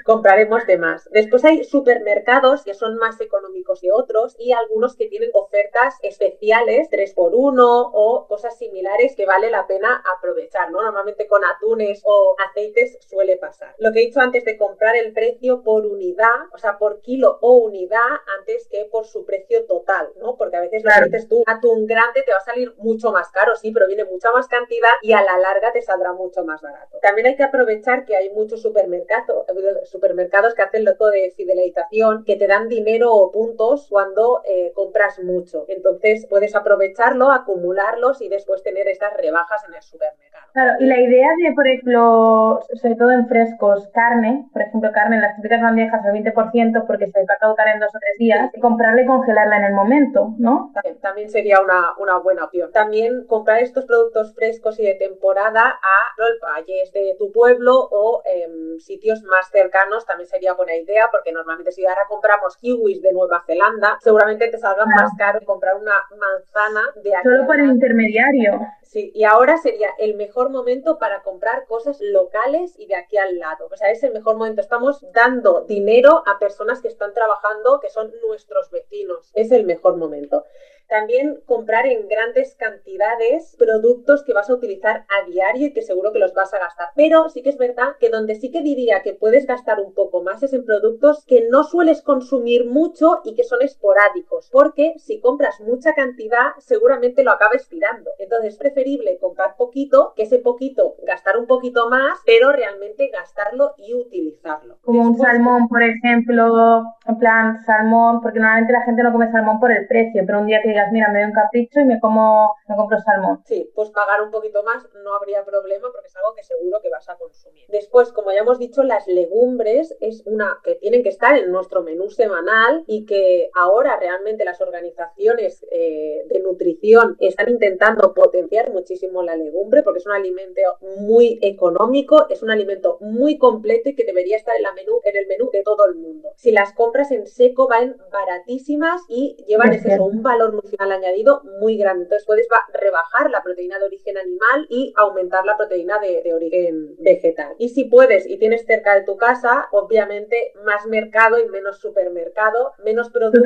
compraremos 0.04 0.66
de 0.66 0.78
más. 0.78 1.08
Después 1.10 1.44
hay 1.44 1.64
supermercados 1.64 2.64
que 2.64 2.74
son 2.74 2.96
más 2.96 3.20
económicos 3.20 3.80
que 3.80 3.92
otros 3.92 4.36
y 4.38 4.52
algunos 4.52 4.96
que 4.96 5.06
tienen 5.06 5.30
ofertas 5.32 5.94
especiales, 6.02 6.88
3x1 6.90 7.90
o 7.92 8.26
cosas 8.28 8.56
similares 8.58 9.14
que 9.16 9.26
vale 9.26 9.50
la 9.50 9.66
pena 9.66 10.02
aprovechar, 10.16 10.70
¿no? 10.70 10.82
Normalmente 10.82 11.26
con 11.26 11.44
atunes 11.44 12.02
o 12.04 12.36
aceites 12.48 12.81
suele 13.00 13.36
pasar. 13.36 13.74
Lo 13.78 13.92
que 13.92 14.00
he 14.00 14.06
dicho 14.06 14.20
antes 14.20 14.44
de 14.44 14.56
comprar 14.56 14.96
el 14.96 15.12
precio 15.12 15.62
por 15.62 15.86
unidad, 15.86 16.46
o 16.52 16.58
sea, 16.58 16.78
por 16.78 17.00
kilo 17.00 17.38
o 17.40 17.56
unidad 17.58 18.08
antes 18.38 18.68
que 18.68 18.86
por 18.90 19.06
su 19.06 19.24
precio 19.24 19.64
total, 19.66 20.08
¿no? 20.20 20.36
Porque 20.36 20.56
a 20.56 20.60
veces 20.60 20.82
claro. 20.82 21.06
lo 21.10 21.28
tú, 21.28 21.42
atún 21.46 21.86
grande 21.86 22.22
te 22.22 22.32
va 22.32 22.38
a 22.38 22.44
salir 22.44 22.74
mucho 22.78 23.12
más 23.12 23.30
caro, 23.30 23.56
sí, 23.56 23.72
pero 23.72 23.86
viene 23.86 24.04
mucha 24.04 24.30
más 24.32 24.48
cantidad 24.48 24.90
y 25.02 25.12
a 25.12 25.22
la 25.22 25.38
larga 25.38 25.72
te 25.72 25.82
saldrá 25.82 26.12
mucho 26.12 26.44
más 26.44 26.60
barato. 26.62 26.98
También 27.00 27.26
hay 27.28 27.36
que 27.36 27.42
aprovechar 27.42 28.04
que 28.04 28.16
hay 28.16 28.30
muchos 28.30 28.62
supermercados, 28.62 29.46
supermercados 29.84 30.54
que 30.54 30.62
hacen 30.62 30.84
lo 30.84 30.96
todo 30.96 31.10
de 31.10 31.32
fidelización, 31.36 32.24
que 32.24 32.36
te 32.36 32.46
dan 32.46 32.68
dinero 32.68 33.12
o 33.12 33.30
puntos 33.30 33.86
cuando 33.88 34.42
eh, 34.44 34.72
compras 34.74 35.18
mucho. 35.20 35.64
Entonces 35.68 36.26
puedes 36.28 36.54
aprovecharlo, 36.54 37.30
acumularlos 37.30 38.20
y 38.20 38.28
después 38.28 38.62
tener 38.62 38.88
estas 38.88 39.14
rebajas 39.16 39.62
en 39.68 39.74
el 39.74 39.82
supermercado. 39.82 40.46
Claro, 40.52 40.72
y 40.80 40.86
la 40.86 41.00
idea 41.00 41.28
de, 41.42 41.54
por 41.54 41.66
ejemplo, 41.66 42.60
sobre 42.80 42.96
todo 42.96 43.10
en 43.10 43.28
frescos, 43.28 43.88
carne, 43.92 44.48
por 44.52 44.62
ejemplo, 44.62 44.90
carne 44.92 45.16
en 45.16 45.22
las 45.22 45.36
típicas 45.36 45.60
bandejas 45.60 46.04
al 46.04 46.12
20% 46.12 46.86
porque 46.86 47.06
se 47.06 47.18
va 47.20 47.34
a 47.34 47.38
caducar 47.38 47.68
en 47.68 47.80
dos 47.80 47.94
o 47.94 47.98
tres 47.98 48.18
días, 48.18 48.50
y 48.54 48.60
comprarla 48.60 49.02
y 49.02 49.06
congelarla 49.06 49.56
en 49.58 49.64
el 49.64 49.74
momento, 49.74 50.34
¿no? 50.38 50.72
También, 51.00 51.30
sería 51.30 51.60
una, 51.60 51.94
una, 51.98 52.18
buena 52.18 52.44
opción. 52.44 52.70
También 52.72 53.26
comprar 53.26 53.62
estos 53.62 53.84
productos 53.84 54.34
frescos 54.34 54.78
y 54.78 54.84
de 54.84 54.94
temporada 54.94 55.62
a 55.62 56.12
los 56.16 56.38
valles 56.40 56.92
de 56.92 57.16
tu 57.18 57.32
pueblo 57.32 57.88
o 57.90 58.22
em, 58.24 58.78
sitios 58.78 59.22
más 59.22 59.48
cercanos 59.50 60.06
también 60.06 60.28
sería 60.28 60.54
buena 60.54 60.74
idea 60.74 61.08
porque 61.10 61.32
normalmente 61.32 61.72
si 61.72 61.86
ahora 61.86 62.02
compramos 62.08 62.56
kiwis 62.56 63.02
de 63.02 63.12
Nueva 63.12 63.42
Zelanda, 63.46 63.98
seguramente 64.00 64.48
te 64.48 64.58
salga 64.58 64.84
más 64.86 65.10
caro 65.16 65.40
comprar 65.44 65.76
una 65.76 65.94
manzana 66.18 66.82
de 67.02 67.14
aquí. 67.14 67.28
Solo 67.28 67.46
por 67.46 67.58
el 67.58 67.70
intermediario. 67.70 68.60
Sí, 68.82 69.10
y 69.14 69.24
ahora 69.24 69.56
sería 69.56 69.88
el 69.98 70.16
mejor 70.16 70.50
momento 70.50 70.98
para 70.98 71.22
comprar 71.22 71.64
cosas 71.66 71.98
locales 72.00 72.61
y 72.76 72.86
de 72.86 72.96
aquí 72.96 73.16
al 73.16 73.38
lado. 73.38 73.68
O 73.70 73.76
sea, 73.76 73.90
es 73.90 74.02
el 74.02 74.12
mejor 74.12 74.36
momento. 74.36 74.60
Estamos 74.60 75.04
dando 75.12 75.62
dinero 75.62 76.22
a 76.26 76.38
personas 76.38 76.80
que 76.80 76.88
están 76.88 77.12
trabajando, 77.12 77.80
que 77.80 77.90
son 77.90 78.12
nuestros 78.26 78.70
vecinos. 78.70 79.30
Es 79.34 79.50
el 79.52 79.64
mejor 79.64 79.96
momento. 79.96 80.44
También 80.92 81.38
comprar 81.46 81.86
en 81.86 82.06
grandes 82.06 82.54
cantidades 82.56 83.56
productos 83.58 84.22
que 84.24 84.34
vas 84.34 84.50
a 84.50 84.52
utilizar 84.52 85.06
a 85.08 85.26
diario 85.26 85.68
y 85.68 85.72
que 85.72 85.80
seguro 85.80 86.12
que 86.12 86.18
los 86.18 86.34
vas 86.34 86.52
a 86.52 86.58
gastar. 86.58 86.88
Pero 86.94 87.30
sí 87.30 87.42
que 87.42 87.48
es 87.48 87.56
verdad 87.56 87.96
que 87.98 88.10
donde 88.10 88.34
sí 88.34 88.50
que 88.50 88.60
diría 88.60 89.00
que 89.00 89.14
puedes 89.14 89.46
gastar 89.46 89.80
un 89.80 89.94
poco 89.94 90.22
más 90.22 90.42
es 90.42 90.52
en 90.52 90.66
productos 90.66 91.24
que 91.24 91.48
no 91.48 91.64
sueles 91.64 92.02
consumir 92.02 92.66
mucho 92.66 93.22
y 93.24 93.34
que 93.34 93.42
son 93.42 93.62
esporádicos. 93.62 94.50
Porque 94.52 94.92
si 94.98 95.18
compras 95.18 95.62
mucha 95.62 95.94
cantidad, 95.94 96.50
seguramente 96.58 97.24
lo 97.24 97.30
acabes 97.30 97.66
tirando. 97.70 98.10
Entonces 98.18 98.52
es 98.52 98.58
preferible 98.58 99.16
comprar 99.18 99.56
poquito, 99.56 100.12
que 100.14 100.24
ese 100.24 100.40
poquito 100.40 100.96
gastar 101.04 101.38
un 101.38 101.46
poquito 101.46 101.88
más, 101.88 102.18
pero 102.26 102.52
realmente 102.52 103.08
gastarlo 103.08 103.72
y 103.78 103.94
utilizarlo. 103.94 104.76
Como 104.82 105.00
un 105.00 105.16
salmón, 105.16 105.68
por 105.68 105.82
ejemplo, 105.82 106.84
en 107.06 107.18
plan 107.18 107.64
salmón, 107.64 108.20
porque 108.20 108.40
normalmente 108.40 108.74
la 108.74 108.82
gente 108.82 109.02
no 109.02 109.10
come 109.10 109.32
salmón 109.32 109.58
por 109.58 109.72
el 109.72 109.86
precio, 109.86 110.22
pero 110.26 110.40
un 110.40 110.48
día 110.48 110.60
que 110.62 110.81
mira, 110.90 111.08
me 111.10 111.20
doy 111.20 111.28
un 111.28 111.34
capricho 111.34 111.80
y 111.80 111.84
me 111.84 112.00
como, 112.00 112.54
me 112.68 112.76
compro 112.76 112.98
salmón. 113.00 113.42
Sí, 113.44 113.70
pues 113.74 113.90
pagar 113.90 114.22
un 114.22 114.30
poquito 114.30 114.62
más 114.62 114.88
no 115.04 115.14
habría 115.14 115.44
problema 115.44 115.88
porque 115.92 116.08
es 116.08 116.16
algo 116.16 116.34
que 116.34 116.42
seguro 116.42 116.80
que 116.82 116.88
vas 116.88 117.08
a 117.08 117.16
consumir. 117.16 117.64
Después, 117.68 118.12
como 118.12 118.32
ya 118.32 118.40
hemos 118.40 118.58
dicho, 118.58 118.82
las 118.82 119.06
legumbres 119.06 119.96
es 120.00 120.22
una 120.26 120.58
que 120.64 120.74
tienen 120.76 121.02
que 121.02 121.08
estar 121.10 121.36
en 121.36 121.52
nuestro 121.52 121.82
menú 121.82 122.10
semanal 122.10 122.84
y 122.86 123.06
que 123.06 123.50
ahora 123.54 123.96
realmente 123.98 124.44
las 124.44 124.60
organizaciones 124.60 125.64
eh, 125.70 126.24
de 126.28 126.40
nutrición 126.40 127.16
están 127.20 127.48
intentando 127.48 128.14
potenciar 128.14 128.70
muchísimo 128.72 129.22
la 129.22 129.36
legumbre 129.36 129.82
porque 129.82 129.98
es 129.98 130.06
un 130.06 130.12
alimento 130.12 130.60
muy 130.98 131.38
económico, 131.42 132.26
es 132.28 132.42
un 132.42 132.50
alimento 132.50 132.98
muy 133.00 133.38
completo 133.38 133.90
y 133.90 133.94
que 133.94 134.04
debería 134.04 134.36
estar 134.36 134.56
en, 134.56 134.62
la 134.62 134.72
menú, 134.72 135.00
en 135.04 135.16
el 135.16 135.26
menú 135.26 135.50
de 135.52 135.62
todo 135.62 135.86
el 135.86 135.94
mundo. 135.94 136.30
Si 136.36 136.50
las 136.50 136.72
compras 136.72 137.10
en 137.10 137.26
seco 137.26 137.68
van 137.68 137.96
baratísimas 138.10 139.02
y 139.08 139.36
llevan 139.46 139.72
eso, 139.72 140.04
un 140.04 140.22
valor 140.22 140.54
nutricional 140.62 140.92
añadido 140.92 141.42
muy 141.60 141.76
grande. 141.76 142.04
Entonces 142.04 142.26
puedes 142.26 142.46
rebajar 142.72 143.30
la 143.30 143.42
proteína 143.42 143.78
de 143.78 143.84
origen 143.84 144.16
animal 144.18 144.66
y 144.68 144.92
aumentar 144.96 145.44
la 145.44 145.56
proteína 145.56 145.98
de, 145.98 146.32
origen 146.32 146.96
vegetal. 146.98 147.54
Y 147.58 147.70
si 147.70 147.84
puedes 147.84 148.26
y 148.26 148.38
tienes 148.38 148.64
cerca 148.64 148.94
de 148.94 149.02
tu 149.02 149.16
casa, 149.16 149.68
obviamente 149.72 150.52
más 150.64 150.86
mercado 150.86 151.38
y 151.38 151.48
menos 151.48 151.78
supermercado, 151.78 152.72
menos 152.84 153.10
productos 153.10 153.42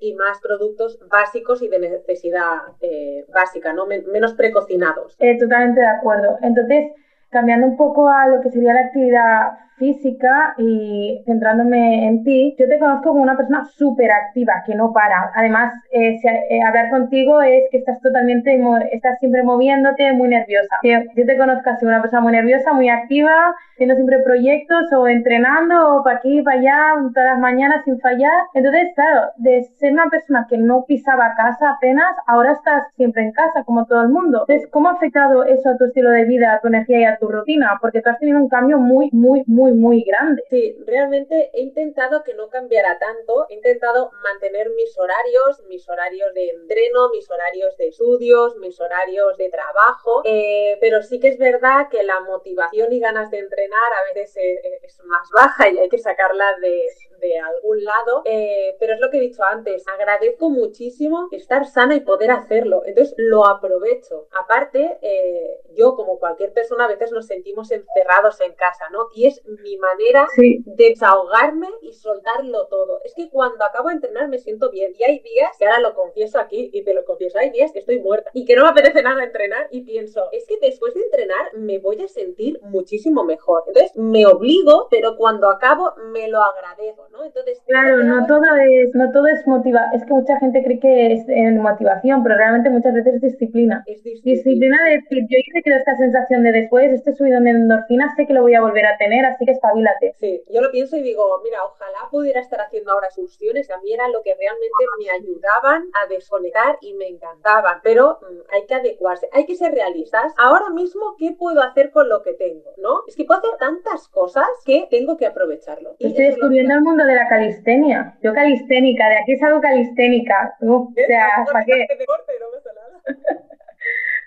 y 0.00 0.14
más 0.14 0.40
productos 0.40 0.98
básicos 1.08 1.62
y 1.62 1.68
de 1.68 1.78
necesidad 1.78 2.58
eh, 2.80 3.26
básica, 3.32 3.72
¿no? 3.72 3.86
menos 3.86 4.34
precocinados. 4.34 5.16
Eh, 5.18 5.38
totalmente 5.38 5.80
de 5.80 5.86
acuerdo. 5.86 6.38
Entonces, 6.42 6.92
cambiando 7.30 7.66
un 7.66 7.76
poco 7.76 8.08
a 8.08 8.26
lo 8.26 8.40
que 8.40 8.50
sería 8.50 8.74
la 8.74 8.80
actividad 8.80 9.52
física 9.80 10.54
y 10.58 11.22
centrándome 11.24 12.06
en 12.06 12.22
ti, 12.22 12.54
yo 12.58 12.68
te 12.68 12.78
conozco 12.78 13.08
como 13.10 13.22
una 13.22 13.36
persona 13.36 13.64
súper 13.64 14.12
activa, 14.12 14.62
que 14.66 14.74
no 14.74 14.92
para. 14.92 15.32
Además, 15.34 15.72
eh, 15.90 16.20
eh, 16.22 16.62
hablar 16.62 16.90
contigo 16.90 17.40
es 17.40 17.64
que 17.70 17.78
estás 17.78 17.98
totalmente, 18.00 18.60
estás 18.92 19.18
siempre 19.18 19.42
moviéndote, 19.42 20.12
muy 20.12 20.28
nerviosa. 20.28 20.76
Yo, 20.82 20.98
yo 21.16 21.26
te 21.26 21.38
conozco 21.38 21.70
así, 21.70 21.86
una 21.86 22.02
persona 22.02 22.20
muy 22.20 22.32
nerviosa, 22.32 22.74
muy 22.74 22.90
activa, 22.90 23.54
haciendo 23.72 23.94
siempre 23.94 24.18
proyectos 24.22 24.92
o 24.92 25.08
entrenando 25.08 25.96
o 25.96 26.04
para 26.04 26.18
aquí, 26.18 26.42
para 26.42 26.60
allá, 26.60 26.94
todas 27.14 27.30
las 27.30 27.38
mañanas 27.38 27.82
sin 27.84 27.98
fallar. 28.00 28.38
Entonces, 28.52 28.88
claro, 28.94 29.30
de 29.36 29.62
ser 29.78 29.94
una 29.94 30.10
persona 30.10 30.46
que 30.48 30.58
no 30.58 30.84
pisaba 30.84 31.34
casa 31.34 31.70
apenas, 31.70 32.14
ahora 32.26 32.52
estás 32.52 32.84
siempre 32.96 33.22
en 33.22 33.32
casa, 33.32 33.64
como 33.64 33.86
todo 33.86 34.02
el 34.02 34.10
mundo. 34.10 34.44
Entonces, 34.46 34.68
¿cómo 34.70 34.90
ha 34.90 34.92
afectado 34.92 35.44
eso 35.44 35.70
a 35.70 35.78
tu 35.78 35.86
estilo 35.86 36.10
de 36.10 36.26
vida, 36.26 36.52
a 36.52 36.60
tu 36.60 36.68
energía 36.68 37.00
y 37.00 37.04
a 37.04 37.16
tu 37.20 37.28
rutina? 37.28 37.78
Porque 37.80 38.00
tú 38.02 38.10
has 38.10 38.18
tenido 38.18 38.38
un 38.38 38.48
cambio 38.48 38.78
muy, 38.78 39.10
muy, 39.12 39.44
muy, 39.46 39.72
muy 39.72 40.02
grande. 40.02 40.42
Sí, 40.50 40.76
realmente 40.86 41.50
he 41.52 41.60
intentado 41.60 42.24
que 42.24 42.34
no 42.34 42.48
cambiara 42.48 42.98
tanto. 42.98 43.46
He 43.48 43.54
intentado 43.54 44.10
mantener 44.24 44.70
mis 44.70 44.98
horarios, 44.98 45.62
mis 45.68 45.88
horarios 45.88 46.34
de 46.34 46.48
entreno, 46.48 47.10
mis 47.10 47.30
horarios 47.30 47.76
de 47.76 47.88
estudios, 47.88 48.56
mis 48.56 48.80
horarios 48.80 49.36
de 49.36 49.50
trabajo. 49.50 50.22
Eh, 50.24 50.78
pero 50.80 51.02
sí 51.02 51.20
que 51.20 51.28
es 51.28 51.38
verdad 51.38 51.88
que 51.90 52.02
la 52.02 52.20
motivación 52.20 52.92
y 52.92 53.00
ganas 53.00 53.30
de 53.30 53.38
entrenar 53.38 53.92
a 53.92 54.14
veces 54.14 54.34
es 54.82 55.00
más 55.04 55.28
baja 55.32 55.68
y 55.68 55.78
hay 55.78 55.88
que 55.88 55.98
sacarla 55.98 56.56
de, 56.60 56.82
de 57.20 57.38
algún 57.38 57.84
lado, 57.84 58.22
eh, 58.24 58.76
pero 58.80 58.94
es 58.94 59.00
lo 59.00 59.10
que 59.10 59.18
he 59.18 59.20
dicho 59.20 59.44
antes, 59.44 59.84
agradezco 59.88 60.50
muchísimo 60.50 61.28
estar 61.30 61.66
sana 61.66 61.94
y 61.94 62.00
poder 62.00 62.30
hacerlo, 62.30 62.82
entonces 62.86 63.14
lo 63.18 63.46
aprovecho. 63.46 64.26
Aparte, 64.32 64.98
eh, 65.02 65.60
yo 65.74 65.94
como 65.94 66.18
cualquier 66.18 66.52
persona 66.52 66.86
a 66.86 66.88
veces 66.88 67.09
nos 67.12 67.26
sentimos 67.26 67.70
encerrados 67.70 68.40
en 68.40 68.52
casa, 68.54 68.88
¿no? 68.90 69.08
Y 69.14 69.26
es 69.26 69.42
mi 69.62 69.76
manera 69.78 70.26
de 70.36 70.62
desahogarme 70.64 71.68
y 71.82 71.92
soltarlo 71.92 72.66
todo. 72.66 73.00
Es 73.04 73.14
que 73.14 73.28
cuando 73.30 73.64
acabo 73.64 73.88
de 73.88 73.94
entrenar 73.94 74.28
me 74.28 74.38
siento 74.38 74.70
bien 74.70 74.92
y 74.98 75.04
hay 75.04 75.20
días, 75.20 75.50
y 75.60 75.64
ahora 75.64 75.80
lo 75.80 75.94
confieso 75.94 76.38
aquí 76.38 76.70
y 76.72 76.84
te 76.84 76.94
lo 76.94 77.04
confieso, 77.04 77.38
hay 77.38 77.50
días 77.50 77.72
que 77.72 77.80
estoy 77.80 78.00
muerta 78.00 78.30
y 78.34 78.44
que 78.44 78.56
no 78.56 78.64
me 78.64 78.70
apetece 78.70 79.02
nada 79.02 79.24
entrenar 79.24 79.68
y 79.70 79.82
pienso, 79.82 80.28
es 80.32 80.46
que 80.46 80.58
después 80.60 80.94
de 80.94 81.02
entrenar 81.02 81.54
me 81.54 81.78
voy 81.78 82.02
a 82.02 82.08
sentir 82.08 82.60
muchísimo 82.62 83.24
mejor. 83.24 83.64
Entonces 83.66 83.96
me 83.96 84.26
obligo, 84.26 84.88
pero 84.90 85.16
cuando 85.16 85.48
acabo 85.48 85.92
me 86.12 86.28
lo 86.28 86.42
agradezco. 86.42 87.06
Entonces, 87.24 87.62
claro, 87.66 88.02
no 88.02 88.26
todo 88.26 88.44
es, 88.56 88.94
no 88.94 89.12
todo 89.12 89.26
es 89.26 89.46
motiva, 89.46 89.90
es 89.94 90.04
que 90.04 90.12
mucha 90.12 90.38
gente 90.38 90.62
cree 90.64 90.80
que 90.80 91.12
es 91.12 91.26
motivación, 91.56 92.22
pero 92.22 92.36
realmente 92.36 92.70
muchas 92.70 92.94
veces 92.94 93.14
es 93.16 93.20
disciplina. 93.20 93.82
Es 93.86 94.02
disciplina. 94.02 94.76
de 94.84 94.90
decir, 94.96 95.18
yo 95.28 95.36
hice 95.38 95.62
que 95.62 95.70
esta 95.70 95.96
sensación 95.96 96.42
de 96.42 96.52
después, 96.52 96.92
este 97.00 97.14
subido 97.14 97.40
de 97.40 97.50
endorfina, 97.50 98.14
sé 98.14 98.26
que 98.26 98.32
lo 98.32 98.42
voy 98.42 98.54
a 98.54 98.60
volver 98.60 98.86
a 98.86 98.96
tener, 98.96 99.24
así 99.24 99.44
que 99.44 99.52
espabilate. 99.52 100.14
Sí, 100.18 100.42
yo 100.48 100.60
lo 100.60 100.70
pienso 100.70 100.96
y 100.96 101.02
digo, 101.02 101.40
mira, 101.42 101.64
ojalá 101.64 101.98
pudiera 102.10 102.40
estar 102.40 102.60
haciendo 102.60 102.92
ahora 102.92 103.08
excursiones, 103.08 103.70
a 103.70 103.78
mí 103.78 103.92
era 103.92 104.08
lo 104.08 104.22
que 104.22 104.34
realmente 104.34 104.84
me 104.98 105.10
ayudaban 105.10 105.84
a 105.94 106.06
desconectar 106.06 106.78
y 106.80 106.94
me 106.94 107.08
encantaban, 107.08 107.80
pero 107.82 108.18
mm, 108.20 108.54
hay 108.54 108.66
que 108.66 108.74
adecuarse, 108.74 109.28
hay 109.32 109.46
que 109.46 109.56
ser 109.56 109.72
realistas. 109.72 110.32
Ahora 110.38 110.70
mismo, 110.70 111.16
¿qué 111.18 111.34
puedo 111.38 111.60
hacer 111.62 111.90
con 111.90 112.08
lo 112.08 112.22
que 112.22 112.34
tengo? 112.34 112.72
¿No? 112.76 113.02
Es 113.06 113.16
que 113.16 113.24
puedo 113.24 113.40
hacer 113.40 113.56
tantas 113.58 114.08
cosas 114.08 114.48
que 114.64 114.86
tengo 114.90 115.16
que 115.16 115.26
aprovecharlo. 115.26 115.96
Estoy 115.98 116.26
descubriendo 116.26 116.74
el 116.74 116.82
mundo 116.82 117.04
de 117.04 117.14
la 117.14 117.28
calistenia. 117.28 118.18
Yo 118.22 118.32
calisténica, 118.34 119.08
de 119.08 119.18
aquí 119.18 119.36
salgo 119.36 119.60
calisténica. 119.60 120.56
o 120.62 120.92
sea, 121.06 121.44
¿para 121.52 121.64
qué? 121.64 121.86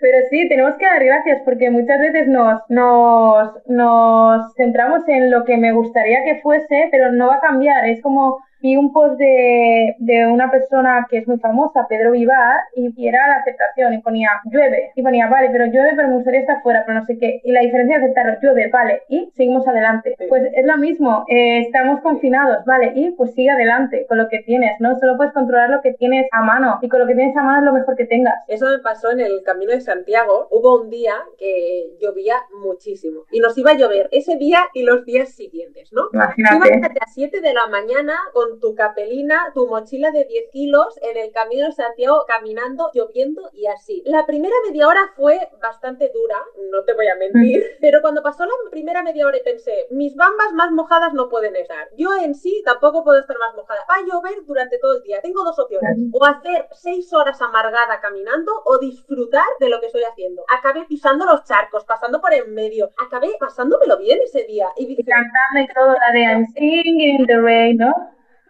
Pero 0.03 0.17
sí, 0.29 0.49
tenemos 0.49 0.75
que 0.75 0.85
dar 0.85 1.01
gracias 1.01 1.41
porque 1.45 1.69
muchas 1.69 1.97
veces 1.97 2.27
nos, 2.27 2.59
nos, 2.67 3.53
nos 3.67 4.53
centramos 4.55 5.07
en 5.07 5.31
lo 5.31 5.45
que 5.45 5.55
me 5.55 5.71
gustaría 5.71 6.25
que 6.25 6.41
fuese, 6.41 6.89
pero 6.91 7.13
no 7.13 7.27
va 7.27 7.35
a 7.35 7.39
cambiar. 7.39 7.85
Es 7.85 8.01
como 8.01 8.37
vi 8.63 8.77
un 8.77 8.93
post 8.93 9.19
de, 9.19 9.95
de, 9.99 10.25
una 10.25 10.49
persona 10.49 11.05
que 11.09 11.17
es 11.17 11.27
muy 11.27 11.37
famosa, 11.37 11.85
Pedro 11.89 12.11
Vivar, 12.11 12.61
y, 12.75 12.93
era 13.05 13.27
la 13.27 13.35
aceptación, 13.35 13.93
y 13.93 13.97
ponía 13.97 14.29
llueve, 14.45 14.91
y 14.95 15.03
ponía 15.03 15.27
vale, 15.27 15.49
pero 15.51 15.65
llueve, 15.65 15.91
pero 15.97 16.07
me 16.07 16.15
gustaría 16.15 16.39
estar 16.39 16.63
fuera, 16.63 16.83
pero 16.85 16.99
no 16.99 17.05
sé 17.05 17.17
qué. 17.19 17.41
Y 17.43 17.51
la 17.51 17.59
diferencia 17.59 17.99
de 17.99 18.05
aceptarlo, 18.05 18.39
llueve, 18.41 18.69
vale, 18.69 19.01
y 19.09 19.29
seguimos 19.35 19.67
adelante. 19.67 20.15
Pues 20.29 20.43
es 20.55 20.65
lo 20.65 20.77
mismo, 20.77 21.25
eh, 21.27 21.59
estamos 21.59 21.99
confinados, 21.99 22.63
vale, 22.65 22.93
y 22.95 23.11
pues 23.11 23.33
sigue 23.33 23.49
adelante 23.49 24.05
con 24.07 24.17
lo 24.17 24.29
que 24.29 24.39
tienes, 24.39 24.79
¿no? 24.79 24.95
Solo 24.95 25.17
puedes 25.17 25.33
controlar 25.33 25.69
lo 25.69 25.81
que 25.81 25.93
tienes 25.93 26.27
a 26.31 26.41
mano, 26.41 26.79
y 26.81 26.87
con 26.87 27.01
lo 27.01 27.05
que 27.07 27.15
tienes 27.15 27.35
a 27.35 27.43
mano 27.43 27.59
es 27.59 27.65
lo 27.65 27.73
mejor 27.73 27.97
que 27.97 28.05
tengas. 28.05 28.35
Eso 28.47 28.65
me 28.69 28.79
pasó 28.79 29.11
en 29.11 29.19
el 29.19 29.43
Camino 29.43 29.73
de 29.73 29.81
Santiago. 29.81 30.47
Hubo 30.51 30.81
un 30.81 30.89
día 30.89 31.15
que 31.37 31.97
llovía 31.99 32.35
muchísimo, 32.63 33.25
y 33.29 33.41
nos 33.41 33.57
iba 33.57 33.71
a 33.71 33.77
llover 33.77 34.07
ese 34.13 34.37
día 34.37 34.59
y 34.73 34.83
los 34.83 35.03
días 35.03 35.29
siguientes, 35.35 35.91
¿no? 35.91 36.03
Imagínate. 36.13 36.75
a 36.75 36.93
las 36.93 37.13
7 37.13 37.41
de 37.41 37.53
la 37.53 37.67
mañana 37.67 38.13
con 38.31 38.52
tu 38.59 38.75
capelina, 38.75 39.51
tu 39.53 39.67
mochila 39.67 40.11
de 40.11 40.25
10 40.25 40.49
kilos 40.51 40.99
en 41.01 41.17
el 41.17 41.31
camino 41.31 41.65
de 41.65 41.71
Santiago, 41.71 42.25
caminando, 42.27 42.91
lloviendo 42.93 43.49
y 43.53 43.67
así. 43.67 44.03
La 44.05 44.25
primera 44.25 44.55
media 44.67 44.87
hora 44.87 45.11
fue 45.15 45.49
bastante 45.61 46.11
dura, 46.13 46.37
no 46.71 46.83
te 46.83 46.93
voy 46.93 47.07
a 47.07 47.15
mentir, 47.15 47.59
mm. 47.59 47.81
pero 47.81 48.01
cuando 48.01 48.21
pasó 48.21 48.45
la 48.45 48.53
primera 48.71 49.03
media 49.03 49.27
hora 49.27 49.37
y 49.37 49.43
pensé, 49.43 49.87
mis 49.91 50.15
bambas 50.15 50.53
más 50.53 50.71
mojadas 50.71 51.13
no 51.13 51.29
pueden 51.29 51.55
estar. 51.55 51.89
Yo 51.97 52.09
en 52.15 52.35
sí 52.35 52.61
tampoco 52.65 53.03
puedo 53.03 53.19
estar 53.19 53.37
más 53.37 53.55
mojada. 53.55 53.81
Va 53.89 53.95
a 53.95 54.05
llover 54.05 54.45
durante 54.45 54.77
todo 54.79 54.97
el 54.97 55.03
día. 55.03 55.21
Tengo 55.21 55.43
dos 55.43 55.57
opciones. 55.59 55.97
O 56.11 56.25
hacer 56.25 56.67
6 56.71 57.13
horas 57.13 57.41
amargada 57.41 57.99
caminando 58.01 58.51
o 58.65 58.77
disfrutar 58.77 59.45
de 59.59 59.69
lo 59.69 59.79
que 59.79 59.87
estoy 59.87 60.03
haciendo. 60.03 60.43
Acabé 60.49 60.85
pisando 60.85 61.25
los 61.25 61.43
charcos, 61.43 61.85
pasando 61.85 62.21
por 62.21 62.33
en 62.33 62.53
medio. 62.53 62.89
Acabé 63.05 63.29
pasándomelo 63.39 63.97
bien 63.97 64.19
ese 64.23 64.43
día. 64.43 64.67
Y, 64.77 64.95
cantando 65.03 65.59
y 65.59 65.73
todo 65.73 65.93
la 65.93 66.11
de 66.11 66.23
I'm 66.23 66.45
singing 66.53 67.01
in 67.01 67.27
the 67.27 67.39
rain, 67.39 67.77
¿no? 67.77 67.93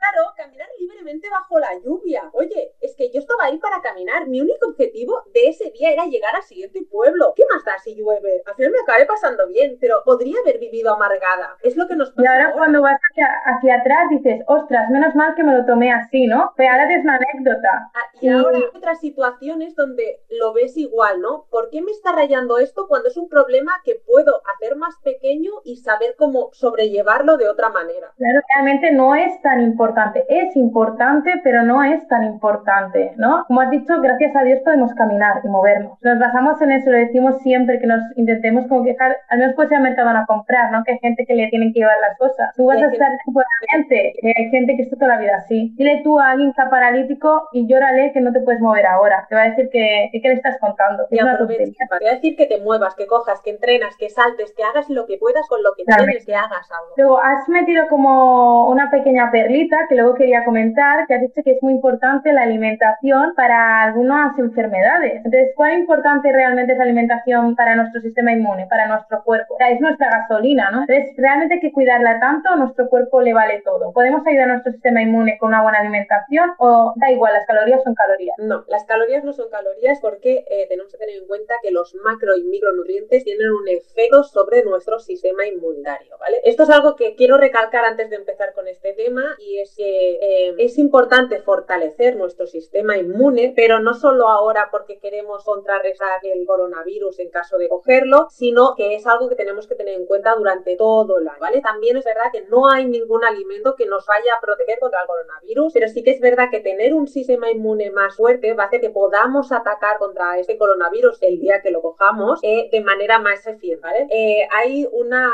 Claro, 0.03 0.33
caminar 0.35 0.67
libremente 0.79 1.29
bajo 1.29 1.59
la 1.59 1.79
lluvia. 1.79 2.29
Oye, 2.33 2.73
es 2.81 2.95
que 2.95 3.09
yo 3.11 3.19
estaba 3.19 3.45
ahí 3.45 3.57
para 3.57 3.81
caminar. 3.81 4.27
Mi 4.27 4.41
único 4.41 4.67
objetivo 4.67 5.23
de 5.33 5.47
ese 5.47 5.71
día 5.71 5.91
era 5.91 6.05
llegar 6.05 6.35
al 6.35 6.43
siguiente 6.43 6.81
pueblo. 6.89 7.33
¿Qué 7.35 7.43
más 7.51 7.63
da 7.63 7.77
si 7.79 7.95
llueve? 7.95 8.43
Al 8.45 8.55
final 8.55 8.71
me 8.71 8.79
acabé 8.79 9.05
pasando 9.05 9.47
bien, 9.47 9.77
pero 9.79 10.01
podría 10.03 10.39
haber 10.41 10.59
vivido 10.59 10.93
amargada. 10.93 11.57
Es 11.61 11.77
lo 11.77 11.87
que 11.87 11.95
nos 11.95 12.11
pasa. 12.11 12.23
Y 12.23 12.27
ahora, 12.27 12.53
cuando 12.53 12.81
vas 12.81 12.99
hacia, 13.45 13.75
atrás 13.75 14.09
dices, 14.09 14.43
ostras, 14.47 14.89
menos 14.89 15.15
mal 15.15 15.35
que 15.35 15.43
me 15.43 15.57
lo 15.57 15.65
tomé 15.65 15.91
así, 15.91 16.25
¿no? 16.25 16.53
Pero 16.57 16.71
ahora 16.71 16.93
es 16.93 17.03
una 17.03 17.15
anécdota. 17.15 17.91
Ah, 17.93 18.17
y, 18.19 18.29
ahora 18.29 18.57
hay 18.57 18.63
otras 18.75 18.99
situaciones 18.99 19.75
donde 19.75 20.21
lo 20.29 20.53
ves 20.53 20.77
igual, 20.77 21.21
¿no? 21.21 21.47
¿Por 21.49 21.69
qué 21.69 21.81
me 21.81 21.91
está 21.91 22.11
rayando 22.11 22.57
esto 22.57 22.87
cuando 22.87 23.07
es 23.09 23.17
un 23.17 23.29
problema 23.29 23.81
que 23.83 23.95
puedo 24.05 24.41
hacer 24.55 24.75
más 24.75 24.95
pequeño 25.03 25.51
y 25.63 25.77
saber 25.77 26.15
cómo 26.17 26.49
sobrellevarlo 26.53 27.37
de 27.37 27.47
otra 27.47 27.69
manera? 27.69 28.13
Claro, 28.17 28.41
realmente 28.53 28.91
no 28.91 29.15
es 29.15 29.41
tan 29.41 29.61
importante 29.61 29.92
es 30.29 30.55
importante, 30.55 31.31
pero 31.43 31.63
no 31.63 31.83
es 31.83 32.07
tan 32.07 32.23
importante, 32.23 33.13
¿no? 33.17 33.45
Como 33.47 33.61
has 33.61 33.71
dicho, 33.71 33.99
gracias 34.01 34.35
a 34.35 34.43
Dios 34.43 34.59
podemos 34.63 34.93
caminar 34.93 35.41
y 35.43 35.47
movernos. 35.47 35.97
Nos 36.01 36.19
basamos 36.19 36.61
en 36.61 36.71
eso, 36.71 36.91
lo 36.91 36.97
decimos 36.97 37.39
siempre, 37.41 37.79
que 37.79 37.87
nos 37.87 38.01
intentemos 38.15 38.67
como 38.67 38.83
quejar, 38.83 39.17
al 39.29 39.39
menos 39.39 39.55
puede 39.55 39.69
ir 39.69 39.75
al 39.75 39.83
mercado 39.83 40.09
a 40.09 40.25
comprar, 40.25 40.71
¿no? 40.71 40.83
Que 40.83 40.93
hay 40.93 40.99
gente 40.99 41.25
que 41.25 41.33
le 41.35 41.47
tienen 41.47 41.73
que 41.73 41.79
llevar 41.79 41.97
las 42.01 42.17
cosas. 42.17 42.53
Tú 42.55 42.65
vas 42.65 42.81
a 42.81 42.87
estar 42.87 43.09
temporalmente, 43.25 44.13
hay 44.35 44.49
gente 44.49 44.75
que 44.75 44.83
está 44.83 44.95
toda 44.95 45.15
la 45.15 45.21
vida 45.21 45.35
así. 45.37 45.73
Dile 45.75 46.01
tú 46.03 46.19
a 46.19 46.31
alguien 46.31 46.49
que 46.49 46.61
está 46.61 46.69
paralítico 46.69 47.47
y 47.51 47.67
llórale 47.67 48.11
que 48.13 48.21
no 48.21 48.31
te 48.31 48.41
puedes 48.41 48.61
mover 48.61 48.85
ahora. 48.85 49.25
Te 49.29 49.35
va 49.35 49.43
a 49.43 49.49
decir 49.49 49.69
que, 49.71 50.09
¿qué 50.11 50.27
le 50.27 50.35
estás 50.35 50.57
contando? 50.59 51.03
Es 51.09 51.21
una 51.21 51.37
te 51.37 52.05
va 52.05 52.11
a 52.11 52.15
decir 52.15 52.35
que 52.35 52.45
te 52.45 52.59
muevas, 52.61 52.95
que 52.95 53.07
cojas, 53.07 53.41
que 53.41 53.51
entrenas, 53.51 53.95
que 53.97 54.09
saltes, 54.09 54.53
que 54.55 54.63
hagas 54.63 54.89
lo 54.89 55.05
que 55.05 55.17
puedas 55.17 55.47
con 55.47 55.61
lo 55.63 55.73
que 55.73 55.83
tienes, 55.85 56.25
que 56.25 56.35
hagas 56.35 56.69
algo. 56.71 56.93
Luego, 56.97 57.19
has 57.19 57.47
metido 57.49 57.87
como 57.87 58.67
una 58.67 58.89
pequeña 58.89 59.31
perlita 59.31 59.82
que 59.87 59.95
luego 59.95 60.15
quería 60.15 60.45
comentar, 60.45 61.05
que 61.07 61.15
has 61.15 61.21
dicho 61.21 61.41
que 61.43 61.51
es 61.51 61.63
muy 61.63 61.73
importante 61.73 62.31
la 62.31 62.43
alimentación 62.43 63.33
para 63.35 63.83
algunas 63.83 64.37
enfermedades. 64.39 65.17
Entonces, 65.17 65.51
¿cuán 65.55 65.79
importante 65.79 66.31
realmente 66.31 66.73
es 66.73 66.77
la 66.77 66.85
alimentación 66.85 67.55
para 67.55 67.75
nuestro 67.75 68.01
sistema 68.01 68.31
inmune, 68.31 68.67
para 68.69 68.87
nuestro 68.87 69.23
cuerpo? 69.23 69.55
O 69.55 69.57
sea, 69.57 69.71
es 69.71 69.81
nuestra 69.81 70.09
gasolina, 70.09 70.71
¿no? 70.71 70.81
Entonces, 70.81 71.15
realmente 71.17 71.55
hay 71.55 71.59
que 71.59 71.71
cuidarla 71.71 72.19
tanto, 72.19 72.55
nuestro 72.55 72.87
cuerpo 72.89 73.21
le 73.21 73.33
vale 73.33 73.61
todo. 73.63 73.91
¿Podemos 73.91 74.25
ayudar 74.25 74.49
a 74.49 74.53
nuestro 74.53 74.71
sistema 74.71 75.01
inmune 75.01 75.37
con 75.37 75.49
una 75.49 75.63
buena 75.63 75.79
alimentación 75.79 76.51
o 76.59 76.93
da 76.97 77.11
igual, 77.11 77.33
las 77.33 77.45
calorías 77.45 77.83
son 77.83 77.95
calorías? 77.95 78.37
No, 78.37 78.63
las 78.67 78.85
calorías 78.85 79.23
no 79.23 79.33
son 79.33 79.49
calorías 79.49 79.99
porque 80.01 80.45
eh, 80.49 80.67
tenemos 80.69 80.91
que 80.91 80.97
tener 80.97 81.17
en 81.17 81.27
cuenta 81.27 81.55
que 81.61 81.71
los 81.71 81.95
macro 81.95 82.35
y 82.37 82.43
micronutrientes 82.43 83.23
tienen 83.23 83.51
un 83.51 83.67
efecto 83.67 84.23
sobre 84.23 84.63
nuestro 84.63 84.99
sistema 84.99 85.45
inmunitario, 85.45 86.17
¿vale? 86.19 86.37
Esto 86.43 86.63
es 86.63 86.69
algo 86.69 86.95
que 86.95 87.15
quiero 87.15 87.37
recalcar 87.37 87.85
antes 87.85 88.09
de 88.09 88.15
empezar 88.15 88.53
con 88.53 88.67
este 88.67 88.93
tema 88.93 89.23
y 89.39 89.59
es 89.59 89.72
es 89.72 89.72
que 89.75 90.13
eh, 90.21 90.55
es 90.57 90.77
importante 90.77 91.39
fortalecer 91.39 92.15
nuestro 92.15 92.47
sistema 92.47 92.97
inmune, 92.97 93.53
pero 93.55 93.79
no 93.79 93.93
solo 93.93 94.27
ahora 94.27 94.69
porque 94.71 94.99
queremos 94.99 95.43
contrarrestar 95.43 96.19
el 96.23 96.45
coronavirus 96.45 97.19
en 97.19 97.29
caso 97.29 97.57
de 97.57 97.67
cogerlo, 97.67 98.27
sino 98.29 98.75
que 98.75 98.95
es 98.95 99.07
algo 99.07 99.29
que 99.29 99.35
tenemos 99.35 99.67
que 99.67 99.75
tener 99.75 99.95
en 99.95 100.05
cuenta 100.05 100.35
durante 100.35 100.75
todo 100.75 101.19
el 101.19 101.27
año, 101.27 101.39
¿vale? 101.39 101.61
También 101.61 101.97
es 101.97 102.05
verdad 102.05 102.31
que 102.31 102.45
no 102.49 102.69
hay 102.69 102.85
ningún 102.85 103.23
alimento 103.23 103.75
que 103.75 103.85
nos 103.85 104.05
vaya 104.05 104.35
a 104.37 104.41
proteger 104.41 104.79
contra 104.79 105.01
el 105.01 105.07
coronavirus, 105.07 105.73
pero 105.73 105.87
sí 105.87 106.03
que 106.03 106.11
es 106.11 106.21
verdad 106.21 106.49
que 106.51 106.59
tener 106.59 106.93
un 106.93 107.07
sistema 107.07 107.49
inmune 107.51 107.91
más 107.91 108.15
fuerte 108.15 108.53
va 108.53 108.63
a 108.63 108.67
hacer 108.67 108.81
que 108.81 108.89
podamos 108.89 109.51
atacar 109.51 109.97
contra 109.97 110.37
este 110.39 110.57
coronavirus 110.57 111.21
el 111.21 111.39
día 111.39 111.61
que 111.61 111.71
lo 111.71 111.81
cojamos 111.81 112.39
eh, 112.43 112.69
de 112.71 112.81
manera 112.81 113.19
más 113.19 113.45
eficiente, 113.47 113.81
¿vale? 113.81 114.07
Eh, 114.09 114.47
hay 114.51 114.87
una 114.91 115.31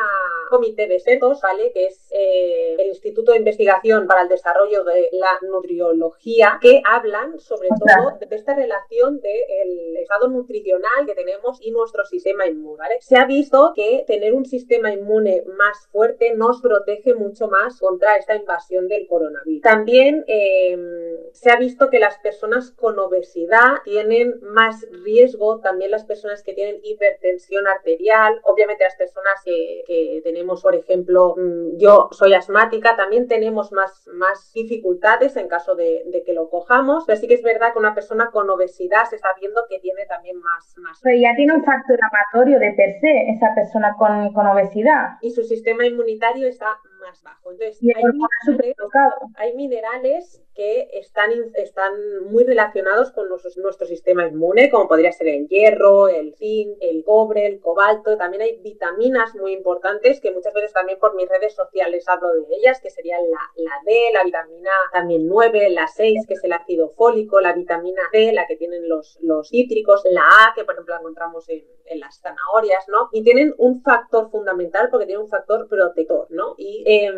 comité 0.49 0.87
de 0.87 0.95
expertos, 0.95 1.41
¿vale? 1.41 1.71
Que 1.71 1.87
es 1.87 2.09
eh, 2.11 2.75
el 2.79 2.87
Instituto 2.87 3.31
de 3.31 3.37
Investigación 3.37 4.07
para 4.07 4.23
el 4.23 4.28
Desarrollo 4.29 4.83
de 4.83 5.09
la 5.13 5.39
Nutriología, 5.41 6.59
que 6.61 6.81
hablan 6.85 7.39
sobre 7.39 7.69
todo 7.69 8.17
de 8.19 8.35
esta 8.35 8.55
relación 8.55 9.19
del 9.19 9.97
estado 9.97 10.27
nutricional 10.27 11.05
que 11.05 11.15
tenemos 11.15 11.59
y 11.61 11.71
nuestro 11.71 12.05
sistema 12.05 12.47
inmune, 12.47 12.77
¿vale? 12.77 12.97
Se 13.01 13.17
ha 13.17 13.25
visto 13.25 13.73
que 13.75 14.03
tener 14.07 14.33
un 14.33 14.45
sistema 14.45 14.91
inmune 14.91 15.43
más 15.57 15.87
fuerte 15.91 16.33
nos 16.35 16.61
protege 16.61 17.13
mucho 17.13 17.47
más 17.47 17.79
contra 17.79 18.15
esta 18.17 18.35
invasión 18.35 18.87
del 18.87 19.07
coronavirus. 19.07 19.61
También 19.61 20.23
em, 20.27 21.17
se 21.31 21.51
ha 21.51 21.57
visto 21.57 21.89
que 21.89 21.99
las 21.99 22.17
personas 22.19 22.71
con 22.71 22.99
obesidad 22.99 23.77
tienen 23.83 24.39
más 24.41 24.85
riesgo, 25.03 25.59
también 25.59 25.91
las 25.91 26.05
personas 26.05 26.43
que 26.43 26.53
tienen 26.53 26.79
hipertensión 26.83 27.67
arterial, 27.67 28.39
obviamente 28.43 28.83
las 28.83 28.95
personas 28.95 29.41
que, 29.43 29.83
que 29.85 30.21
tenemos, 30.23 30.61
por 30.61 30.75
ejemplo, 30.75 31.35
mm, 31.37 31.77
yo 31.77 32.09
soy 32.11 32.33
asmática, 32.33 32.95
también 32.95 33.27
tenemos 33.27 33.71
más, 33.71 34.07
más 34.19 34.51
dificultades 34.53 35.35
en 35.37 35.47
caso 35.47 35.73
de, 35.75 36.03
de, 36.07 36.23
que 36.23 36.33
lo 36.33 36.49
cojamos, 36.49 37.05
pero 37.07 37.19
sí 37.19 37.27
que 37.27 37.33
es 37.33 37.41
verdad 37.41 37.73
que 37.73 37.79
una 37.79 37.95
persona 37.95 38.29
con 38.31 38.49
obesidad 38.49 39.05
se 39.09 39.15
está 39.15 39.29
viendo 39.39 39.61
que 39.67 39.79
tiene 39.79 40.05
también 40.05 40.37
más... 40.37 40.77
más 40.77 40.99
pero 41.01 41.17
ya 41.17 41.33
tiene 41.35 41.53
un 41.53 41.63
factor 41.63 41.97
amatorio 42.03 42.59
de 42.59 42.73
per 42.73 42.99
se 42.99 43.29
esa 43.31 43.55
persona 43.55 43.95
con, 43.97 44.33
con 44.33 44.45
obesidad. 44.45 45.17
Y 45.21 45.31
su 45.31 45.43
sistema 45.43 45.85
inmunitario 45.85 46.47
está 46.47 46.77
más 47.01 47.23
bajo. 47.23 47.51
Entonces, 47.51 47.81
y 47.81 47.91
hay, 47.91 48.03
minerales, 48.03 49.35
hay 49.37 49.55
minerales 49.55 50.43
que 50.59 50.89
están, 50.91 51.31
están 51.53 51.93
muy 52.25 52.43
relacionados 52.43 53.13
con 53.13 53.29
nuestro, 53.29 53.87
sistema 53.87 54.27
inmune, 54.27 54.69
como 54.69 54.89
podría 54.89 55.13
ser 55.13 55.29
el 55.29 55.47
hierro, 55.47 56.09
el 56.09 56.35
zinc, 56.35 56.75
el 56.81 57.05
cobre, 57.05 57.45
el 57.45 57.61
cobalto. 57.61 58.17
También 58.17 58.41
hay 58.41 58.57
vitaminas 58.57 59.33
muy 59.35 59.53
importantes 59.53 60.19
que 60.19 60.31
muchas 60.31 60.53
veces 60.53 60.73
también 60.73 60.99
por 60.99 61.15
mis 61.15 61.29
redes 61.29 61.55
sociales 61.55 62.09
hablo 62.09 62.33
de 62.33 62.55
ellas, 62.57 62.81
que 62.81 62.89
serían 62.89 63.21
la, 63.31 63.39
la 63.55 63.71
D, 63.85 63.95
la 64.13 64.25
vitamina 64.25 64.69
también 64.91 65.29
9, 65.29 65.69
la 65.69 65.87
6, 65.87 66.27
que 66.27 66.33
es 66.33 66.43
el 66.43 66.51
ácido 66.51 66.89
fólico, 66.89 67.39
la 67.39 67.53
vitamina 67.53 68.01
D, 68.11 68.33
la 68.33 68.45
que 68.45 68.57
tienen 68.57 68.89
los, 68.89 69.17
los 69.21 69.47
cítricos, 69.47 70.01
la 70.11 70.23
A, 70.23 70.53
que 70.55 70.65
por 70.65 70.73
ejemplo 70.73 70.93
la 70.93 70.99
encontramos 70.99 71.47
en, 71.47 71.63
las 71.95 72.19
zanahorias, 72.21 72.87
¿no? 72.87 73.09
Y 73.11 73.23
tienen 73.23 73.55
un 73.57 73.81
factor 73.81 74.29
fundamental 74.29 74.89
porque 74.91 75.07
tienen 75.07 75.23
un 75.23 75.29
factor 75.29 75.67
protector, 75.67 76.27
¿no? 76.29 76.53
Y 76.55 76.83
eh, 76.85 77.11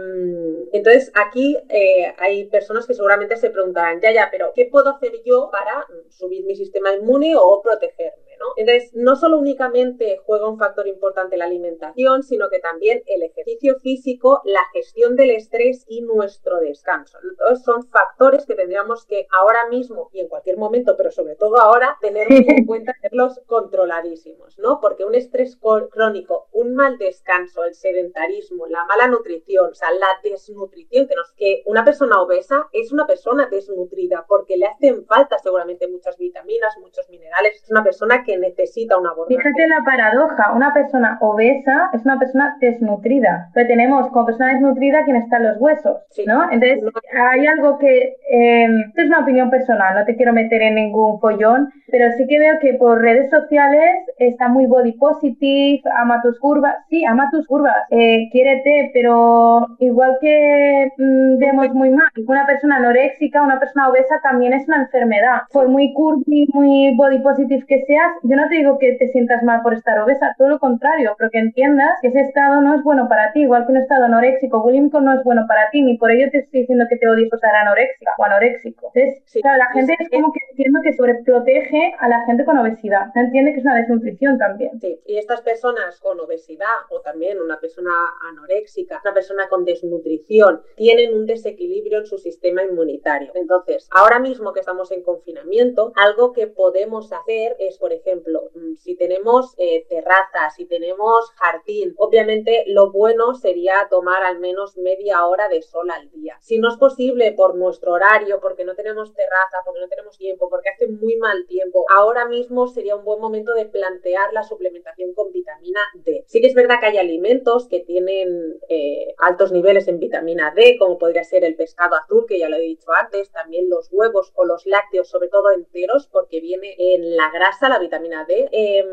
entonces 0.71 1.12
aquí 1.13 1.58
eh, 1.67 2.13
hay 2.17 2.45
personas 2.45 2.88
que 2.88 2.93
seguramente 2.93 3.30
se 3.37 3.49
preguntarán, 3.49 3.99
ya, 4.01 4.11
ya, 4.11 4.29
pero 4.31 4.51
¿qué 4.53 4.65
puedo 4.65 4.89
hacer 4.89 5.13
yo 5.25 5.49
para 5.51 5.85
subir 6.09 6.45
mi 6.45 6.55
sistema 6.55 6.93
inmune 6.93 7.35
o 7.35 7.61
protegerme? 7.61 8.30
Entonces, 8.56 8.91
no 8.93 9.15
solo 9.15 9.38
únicamente 9.38 10.19
juega 10.25 10.49
un 10.49 10.58
factor 10.58 10.88
importante 10.88 11.38
la 11.38 11.45
alimentación, 11.45 12.23
sino 12.23 12.49
que 12.49 12.60
también 12.60 13.04
el 13.08 13.23
ejercicio 13.23 13.77
físico, 13.80 14.41
la 14.45 14.63
gestión 14.73 15.15
del 15.15 15.32
estrés 15.32 15.86
y 15.88 16.01
nuestro 16.01 16.60
descanso. 16.60 17.17
Entonces, 17.23 17.63
son 17.63 17.84
factores 17.88 18.45
que 18.45 18.56
tendríamos 18.56 19.06
que 19.06 19.27
ahora 19.32 19.67
mismo 19.69 20.10
y 20.13 20.19
en 20.21 20.27
cualquier 20.27 20.58
momento, 20.58 20.95
pero 20.97 21.12
sobre 21.12 21.36
todo 21.36 21.60
ahora, 21.60 21.97
tener 22.01 22.27
en 22.32 22.65
cuenta, 22.65 22.93
tenerlos 23.01 23.39
controladísimos, 23.45 24.58
¿no? 24.60 24.80
Porque 24.80 25.06
un 25.06 25.15
estrés 25.15 25.58
crónico, 25.91 26.47
un 26.51 26.75
mal 26.75 26.97
descanso, 26.97 27.63
el 27.63 27.75
sedentarismo, 27.75 28.67
la 28.67 28.86
mala 28.86 29.08
nutrición, 29.08 29.71
o 29.71 29.75
sea, 29.75 29.91
la 29.91 30.08
desnutrición, 30.23 31.08
que, 31.08 31.15
nos, 31.15 31.32
que 31.34 31.63
una 31.65 31.84
persona 31.84 32.21
obesa 32.21 32.67
es 32.71 32.91
una 32.91 33.08
persona 33.08 33.47
desnutrida 33.49 34.25
porque 34.27 34.58
le 34.58 34.67
hacen 34.67 35.06
falta 35.06 35.38
seguramente 35.39 35.88
muchas 35.88 36.17
vitaminas, 36.17 36.77
muchos 36.80 37.10
minerales, 37.10 37.62
es 37.63 37.69
una 37.69 37.84
persona 37.84 38.23
que 38.23 38.30
necesita 38.37 38.97
una 38.97 39.11
abordaje. 39.11 39.37
Fíjate 39.37 39.67
la 39.67 39.83
paradoja, 39.83 40.53
una 40.53 40.73
persona 40.73 41.17
obesa 41.21 41.89
es 41.93 42.03
una 42.05 42.19
persona 42.19 42.57
desnutrida, 42.59 43.49
pero 43.53 43.67
tenemos 43.67 44.07
como 44.09 44.25
persona 44.25 44.53
desnutrida 44.53 45.03
quien 45.03 45.17
está 45.17 45.37
en 45.37 45.43
los 45.43 45.57
huesos, 45.59 45.97
¿no? 46.25 46.43
Entonces, 46.51 46.79
hay 47.13 47.45
algo 47.47 47.77
que, 47.77 48.15
eh, 48.31 48.67
esto 48.87 49.01
es 49.01 49.07
una 49.07 49.19
opinión 49.19 49.49
personal, 49.49 49.95
no 49.95 50.05
te 50.05 50.15
quiero 50.15 50.33
meter 50.33 50.61
en 50.61 50.75
ningún 50.75 51.19
follón, 51.19 51.69
pero 51.89 52.11
sí 52.17 52.25
que 52.27 52.39
veo 52.39 52.59
que 52.59 52.73
por 52.75 53.01
redes 53.01 53.29
sociales 53.29 53.97
está 54.17 54.47
muy 54.47 54.65
body 54.65 54.93
positive, 54.93 55.81
ama 55.97 56.21
tus 56.21 56.39
curvas, 56.39 56.75
sí, 56.89 57.03
ama 57.05 57.29
tus 57.31 57.45
curvas, 57.47 57.75
eh, 57.89 58.29
quiérete, 58.31 58.91
pero 58.93 59.67
igual 59.79 60.17
que 60.21 60.91
mmm, 60.97 61.37
vemos 61.39 61.73
muy 61.73 61.89
mal, 61.89 62.07
una 62.27 62.45
persona 62.45 62.77
anoréxica, 62.77 63.41
una 63.41 63.59
persona 63.59 63.89
obesa 63.89 64.19
también 64.23 64.53
es 64.53 64.67
una 64.67 64.83
enfermedad, 64.83 65.41
por 65.51 65.67
muy 65.67 65.93
curvy, 65.93 66.47
muy 66.53 66.95
body 66.95 67.19
positive 67.19 67.65
que 67.67 67.83
seas, 67.85 68.11
yo 68.23 68.36
no 68.36 68.47
te 68.49 68.55
digo 68.55 68.77
que 68.77 68.93
te 68.93 69.12
sientas 69.12 69.43
mal 69.43 69.62
por 69.62 69.73
estar 69.73 69.99
obesa, 69.99 70.36
todo 70.38 70.49
lo 70.49 70.60
contrario, 70.60 71.15
pero 71.17 71.29
que 71.31 71.39
entiendas 71.39 71.99
que 72.01 72.10
ese 72.10 72.21
estado 72.21 72.62
no 72.62 72.75
es 72.75 72.84
bueno 72.84 73.07
para 73.07 73.31
ti, 73.34 73.41
igual 73.41 73.65
que 73.65 73.71
un 73.71 73.77
estado 73.77 74.05
anoréxico 74.05 74.62
bulímico 74.62 75.01
no 75.01 75.13
es 75.13 75.23
bueno 75.23 75.45
para 75.47 75.69
ti, 75.71 75.81
ni 75.81 75.97
por 75.97 76.12
ello 76.12 76.29
te 76.31 76.39
estoy 76.39 76.62
diciendo 76.62 76.86
que 76.89 76.97
te 76.97 77.07
odies 77.07 77.29
por 77.29 77.38
estar 77.38 77.55
anoréxica 77.55 78.13
o 78.17 78.23
anoréxico. 78.23 78.91
Entonces, 78.93 79.23
sí, 79.25 79.41
claro, 79.41 79.57
la 79.57 79.71
gente 79.71 79.95
es 79.99 80.10
como 80.10 80.31
que 80.31 80.39
entiendo 80.51 80.79
que 80.84 80.93
sobreprotege 80.93 81.95
a 81.99 82.07
la 82.07 82.25
gente 82.25 82.45
con 82.45 82.57
obesidad, 82.57 83.07
no 83.15 83.21
entiende 83.21 83.53
que 83.53 83.60
es 83.60 83.65
una 83.65 83.75
desnutrición 83.75 84.38
también. 84.38 84.79
Sí, 84.79 84.99
y 85.05 85.17
estas 85.17 85.41
personas 85.41 85.99
con 85.99 86.19
obesidad 86.19 86.67
o 86.89 87.01
también 87.01 87.41
una 87.41 87.60
persona 87.60 87.91
anoréxica, 88.29 89.01
una 89.03 89.13
persona 89.13 89.47
con 89.49 89.65
desnutrición, 89.65 90.62
tienen 90.75 91.13
un 91.13 91.25
desequilibrio 91.25 91.99
en 91.99 92.05
su 92.05 92.17
sistema 92.17 92.63
inmunitario. 92.63 93.31
Entonces, 93.36 93.88
ahora 93.91 94.19
mismo 94.19 94.53
que 94.53 94.60
estamos 94.60 94.91
en 94.91 95.03
confinamiento, 95.03 95.93
algo 95.95 96.34
que 96.34 96.47
podemos 96.47 97.12
hacer 97.12 97.55
es, 97.60 97.77
por 97.77 97.91
ejemplo, 97.91 98.00
ejemplo, 98.01 98.49
mm, 98.53 98.75
si 98.75 98.95
tenemos 98.95 99.53
eh, 99.57 99.85
terrazas, 99.87 100.55
si 100.55 100.65
tenemos 100.65 101.31
jardín, 101.35 101.93
obviamente 101.97 102.63
lo 102.67 102.91
bueno 102.91 103.33
sería 103.33 103.87
tomar 103.89 104.23
al 104.23 104.39
menos 104.39 104.77
media 104.77 105.25
hora 105.25 105.47
de 105.47 105.61
sol 105.61 105.89
al 105.91 106.09
día. 106.11 106.37
Si 106.41 106.57
no 106.57 106.69
es 106.69 106.77
posible 106.77 107.31
por 107.33 107.55
nuestro 107.55 107.93
horario, 107.93 108.39
porque 108.41 108.65
no 108.65 108.75
tenemos 108.75 109.13
terraza, 109.13 109.59
porque 109.65 109.81
no 109.81 109.87
tenemos 109.87 110.17
tiempo, 110.17 110.49
porque 110.49 110.69
hace 110.69 110.87
muy 110.87 111.15
mal 111.17 111.45
tiempo, 111.47 111.85
ahora 111.89 112.27
mismo 112.27 112.67
sería 112.67 112.95
un 112.95 113.05
buen 113.05 113.19
momento 113.19 113.53
de 113.53 113.65
plantear 113.65 114.33
la 114.33 114.43
suplementación 114.43 115.13
con 115.13 115.31
vitamina 115.31 115.81
D. 115.93 116.23
Sí 116.27 116.41
que 116.41 116.47
es 116.47 116.55
verdad 116.55 116.79
que 116.79 116.87
hay 116.87 116.97
alimentos 116.97 117.67
que 117.67 117.81
tienen 117.81 118.59
eh, 118.69 119.13
altos 119.17 119.51
niveles 119.51 119.87
en 119.87 119.99
vitamina 119.99 120.53
D, 120.55 120.77
como 120.79 120.97
podría 120.97 121.23
ser 121.23 121.43
el 121.43 121.55
pescado 121.55 121.95
azul, 121.95 122.25
que 122.27 122.39
ya 122.39 122.49
lo 122.49 122.57
he 122.57 122.61
dicho 122.61 122.91
antes, 122.91 123.31
también 123.31 123.69
los 123.69 123.89
huevos 123.91 124.31
o 124.35 124.45
los 124.45 124.65
lácteos, 124.65 125.09
sobre 125.09 125.29
todo 125.29 125.51
enteros, 125.51 126.07
porque 126.07 126.39
viene 126.39 126.75
en 126.77 127.15
la 127.15 127.29
grasa 127.31 127.69
la 127.69 127.79
vitamina 127.79 127.90
vitamina 127.91 128.25
D, 128.25 128.49
eh, 128.51 128.86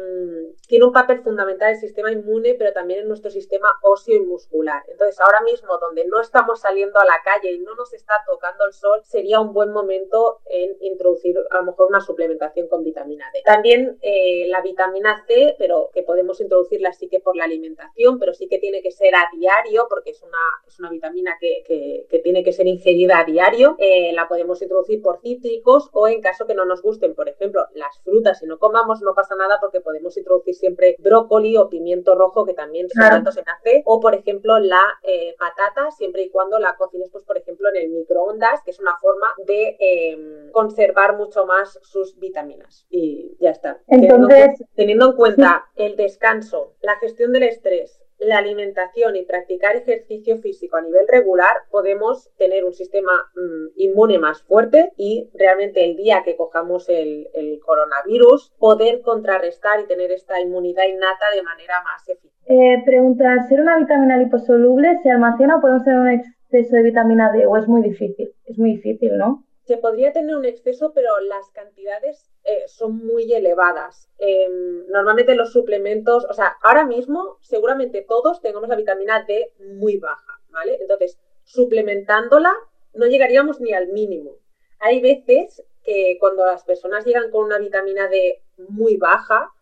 tiene 0.67 0.85
un 0.85 0.93
papel 0.93 1.21
fundamental 1.21 1.69
en 1.69 1.75
el 1.75 1.81
sistema 1.81 2.11
inmune, 2.11 2.55
pero 2.55 2.73
también 2.73 3.01
en 3.01 3.09
nuestro 3.09 3.31
sistema 3.31 3.69
óseo 3.83 4.17
y 4.17 4.27
muscular. 4.27 4.83
Entonces, 4.89 5.21
ahora 5.21 5.41
mismo, 5.43 5.79
donde 5.79 6.05
no 6.07 6.21
estamos 6.21 6.61
saliendo 6.61 6.99
a 6.99 7.05
la 7.05 7.21
calle 7.25 7.53
y 7.53 7.61
no 7.61 7.75
nos 7.77 7.95
está 7.95 8.15
tocando 8.27 8.67
el 8.67 8.73
sol, 8.73 9.01
sería 9.05 9.41
un 9.41 9.53
buen 9.53 9.71
momento 9.71 10.41
en 10.47 10.77
introducir 10.81 11.37
a 11.51 11.59
lo 11.59 11.65
mejor 11.65 11.89
una 11.89 12.01
suplementación 12.01 12.67
con 12.69 12.83
vitamina 12.83 13.27
D. 13.33 13.43
También 13.45 13.99
eh, 14.03 14.47
la 14.49 14.61
vitamina 14.63 15.25
C, 15.27 15.55
pero 15.59 15.91
que 15.95 16.03
podemos 16.03 16.41
introducirla 16.41 16.93
sí 16.93 17.09
que 17.09 17.21
por 17.21 17.37
la 17.37 17.45
alimentación, 17.45 18.19
pero 18.19 18.35
sí 18.35 18.49
que 18.49 18.59
tiene 18.59 18.83
que 18.83 18.91
ser 18.91 19.15
a 19.15 19.29
diario, 19.33 19.87
porque 19.89 20.11
es 20.11 20.23
una, 20.23 20.39
es 20.67 20.79
una 20.81 20.91
vitamina 20.91 21.37
que, 21.41 21.63
que, 21.65 22.07
que 22.11 22.19
tiene 22.19 22.43
que 22.43 22.53
ser 22.53 22.67
ingerida 22.67 23.21
a 23.21 23.25
diario. 23.25 23.77
Eh, 23.79 24.13
la 24.13 24.27
podemos 24.27 24.61
introducir 24.61 25.01
por 25.01 25.21
cítricos 25.21 25.89
o 25.93 26.09
en 26.09 26.21
caso 26.21 26.47
que 26.47 26.55
no 26.55 26.65
nos 26.65 26.83
gusten, 26.83 27.15
por 27.15 27.29
ejemplo, 27.29 27.67
las 27.75 28.01
frutas, 28.01 28.41
si 28.41 28.47
no 28.47 28.59
comamos 28.59 28.88
no 29.03 29.15
pasa 29.15 29.35
nada 29.37 29.59
porque 29.61 29.81
podemos 29.81 30.17
introducir 30.17 30.55
siempre 30.55 30.97
brócoli 30.99 31.57
o 31.57 31.69
pimiento 31.69 32.15
rojo 32.15 32.45
que 32.45 32.55
también 32.55 32.89
son 32.89 33.03
altos 33.05 33.37
en 33.37 33.45
AC 33.49 33.83
o 33.85 34.01
por 34.01 34.15
ejemplo 34.15 34.59
la 34.59 34.83
eh, 35.03 35.35
patata 35.39 35.91
siempre 35.91 36.23
y 36.23 36.31
cuando 36.31 36.59
la 36.59 36.77
cocines 36.77 37.11
pues 37.11 37.25
por 37.25 37.39
ejemplo 37.39 37.69
en 37.69 37.77
el 37.77 37.89
microondas 37.91 38.63
que 38.65 38.71
es 38.71 38.81
una 38.81 38.97
forma 38.99 39.27
de 39.47 39.77
eh, 39.79 40.51
conservar 40.53 41.17
mucho 41.17 41.47
más 41.47 41.79
sus 41.83 42.19
vitaminas. 42.19 42.87
Y 42.91 43.37
ya 43.41 43.51
está. 43.51 43.81
Entonces, 43.87 44.63
teniendo, 44.75 45.11
en 45.11 45.17
cuenta 45.17 45.67
el 45.77 45.97
descanso, 45.97 46.75
la 46.81 46.97
gestión 46.97 47.33
del 47.33 47.45
estrés, 47.45 48.03
la 48.19 48.39
alimentación 48.39 49.17
y 49.17 49.25
practicar 49.25 49.77
ejercicio 49.77 50.39
físico 50.39 50.77
a 50.77 50.83
nivel 50.83 51.07
regular, 51.09 51.57
podemos 51.71 52.31
tener 52.37 52.65
un 52.65 52.73
sistema 52.73 53.13
mmm, 53.35 53.69
inmune 53.77 54.19
más 54.19 54.43
fuerte 54.43 54.93
y 54.97 55.31
realmente 55.35 55.85
el 55.85 55.97
día 55.97 56.23
que 56.25 56.37
cojamos 56.37 56.89
el, 56.89 57.29
el, 57.35 57.61
coronavirus, 57.61 58.53
poder 58.59 59.03
contrarrestar 59.03 59.81
y 59.81 59.87
tener 59.87 60.11
esta 60.11 60.41
inmunidad 60.41 60.85
innata 60.85 61.31
de 61.35 61.43
manera 61.43 61.75
más 61.85 62.09
eficiente. 62.09 62.39
Eh, 62.47 62.83
pregunta, 62.85 63.47
¿ser 63.49 63.61
una 63.61 63.79
vitamina 63.79 64.17
liposoluble 64.17 64.99
se 65.03 65.11
almacena 65.11 65.57
o 65.57 65.61
podemos 65.61 65.85
tener 65.85 66.01
un 66.01 66.09
exceso 66.09 66.77
de 66.77 66.83
vitamina 66.83 67.31
D 67.33 67.47
o 67.47 67.57
es 67.57 67.69
muy 67.69 67.83
difícil? 67.83 68.33
Es 68.45 68.59
muy 68.59 68.77
difícil, 68.77 69.17
¿no? 69.17 69.45
Se 69.65 69.77
podría 69.77 70.13
tener 70.13 70.35
un 70.35 70.47
exceso, 70.47 70.93
pero 70.95 71.21
las 71.21 71.51
cantidades 71.51 72.31
eh, 72.49 72.65
son 72.67 72.97
muy 72.97 73.31
elevadas. 73.31 74.09
Em, 74.17 74.87
normalmente 74.89 75.35
los 75.35 75.53
suplementos, 75.53 76.25
o 76.31 76.33
sea, 76.33 76.57
ahora 76.63 76.87
mismo 76.87 77.37
seguramente 77.43 78.01
todos 78.01 78.41
tengamos 78.41 78.71
la 78.71 78.77
vitamina 78.77 79.25
D 79.29 79.53
muy 79.77 79.99
baja, 79.99 80.41
¿vale? 80.49 80.79
Entonces, 80.81 81.19
suplementándola 81.45 82.55
no 82.95 83.07
llegaríamos 83.07 83.61
ni 83.61 83.75
al 83.75 83.89
mínimo. 83.89 84.37
Hay 84.79 85.01
veces 85.03 85.63
que 85.85 86.17
cuando 86.21 86.47
las 86.47 86.65
personas 86.65 87.05
llegan 87.05 87.31
con 87.31 87.45
una 87.45 87.59
vitamina 87.59 88.09
D 88.09 88.43
muy 88.57 88.97
baja, 88.97 89.53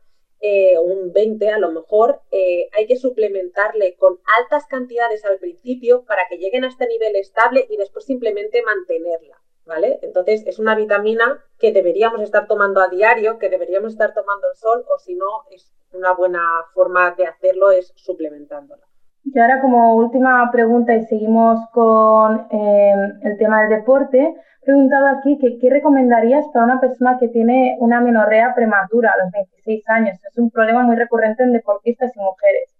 eh, 0.40 0.78
un 0.78 1.12
20 1.12 1.50
a 1.50 1.58
lo 1.58 1.72
mejor, 1.72 2.20
eh, 2.30 2.68
hay 2.72 2.86
que 2.86 2.96
suplementarle 2.96 3.96
con 3.96 4.20
altas 4.38 4.66
cantidades 4.66 5.24
al 5.24 5.38
principio 5.38 6.04
para 6.04 6.28
que 6.28 6.38
lleguen 6.38 6.62
a 6.62 6.68
este 6.68 6.86
nivel 6.86 7.16
estable 7.16 7.66
y 7.68 7.76
después 7.78 8.04
simplemente 8.04 8.62
mantenerla. 8.62 9.42
¿Vale? 9.66 9.98
Entonces 10.02 10.44
es 10.46 10.58
una 10.58 10.74
vitamina 10.74 11.38
que 11.58 11.72
deberíamos 11.72 12.22
estar 12.22 12.46
tomando 12.46 12.80
a 12.80 12.88
diario, 12.88 13.38
que 13.38 13.50
deberíamos 13.50 13.92
estar 13.92 14.14
tomando 14.14 14.46
el 14.48 14.56
sol 14.56 14.84
o 14.88 14.98
si 14.98 15.14
no, 15.14 15.26
es 15.50 15.72
una 15.92 16.12
buena 16.12 16.40
forma 16.72 17.12
de 17.12 17.26
hacerlo 17.26 17.70
es 17.70 17.92
suplementándola. 17.96 18.82
Y 19.24 19.38
ahora 19.38 19.60
como 19.60 19.96
última 19.96 20.48
pregunta 20.52 20.94
y 20.94 21.04
seguimos 21.06 21.58
con 21.72 22.46
eh, 22.50 22.94
el 23.22 23.36
tema 23.38 23.62
del 23.62 23.80
deporte, 23.80 24.20
he 24.62 24.64
preguntado 24.64 25.08
aquí 25.08 25.36
que 25.38 25.58
qué 25.58 25.68
recomendarías 25.68 26.46
para 26.52 26.66
una 26.66 26.80
persona 26.80 27.18
que 27.18 27.28
tiene 27.28 27.76
una 27.80 28.00
menorrea 28.00 28.54
prematura 28.54 29.12
a 29.12 29.24
los 29.24 29.32
26 29.32 29.88
años. 29.88 30.18
Es 30.24 30.38
un 30.38 30.50
problema 30.50 30.82
muy 30.84 30.94
recurrente 30.94 31.42
en 31.42 31.52
deportistas 31.52 32.14
y 32.14 32.20
mujeres. 32.20 32.72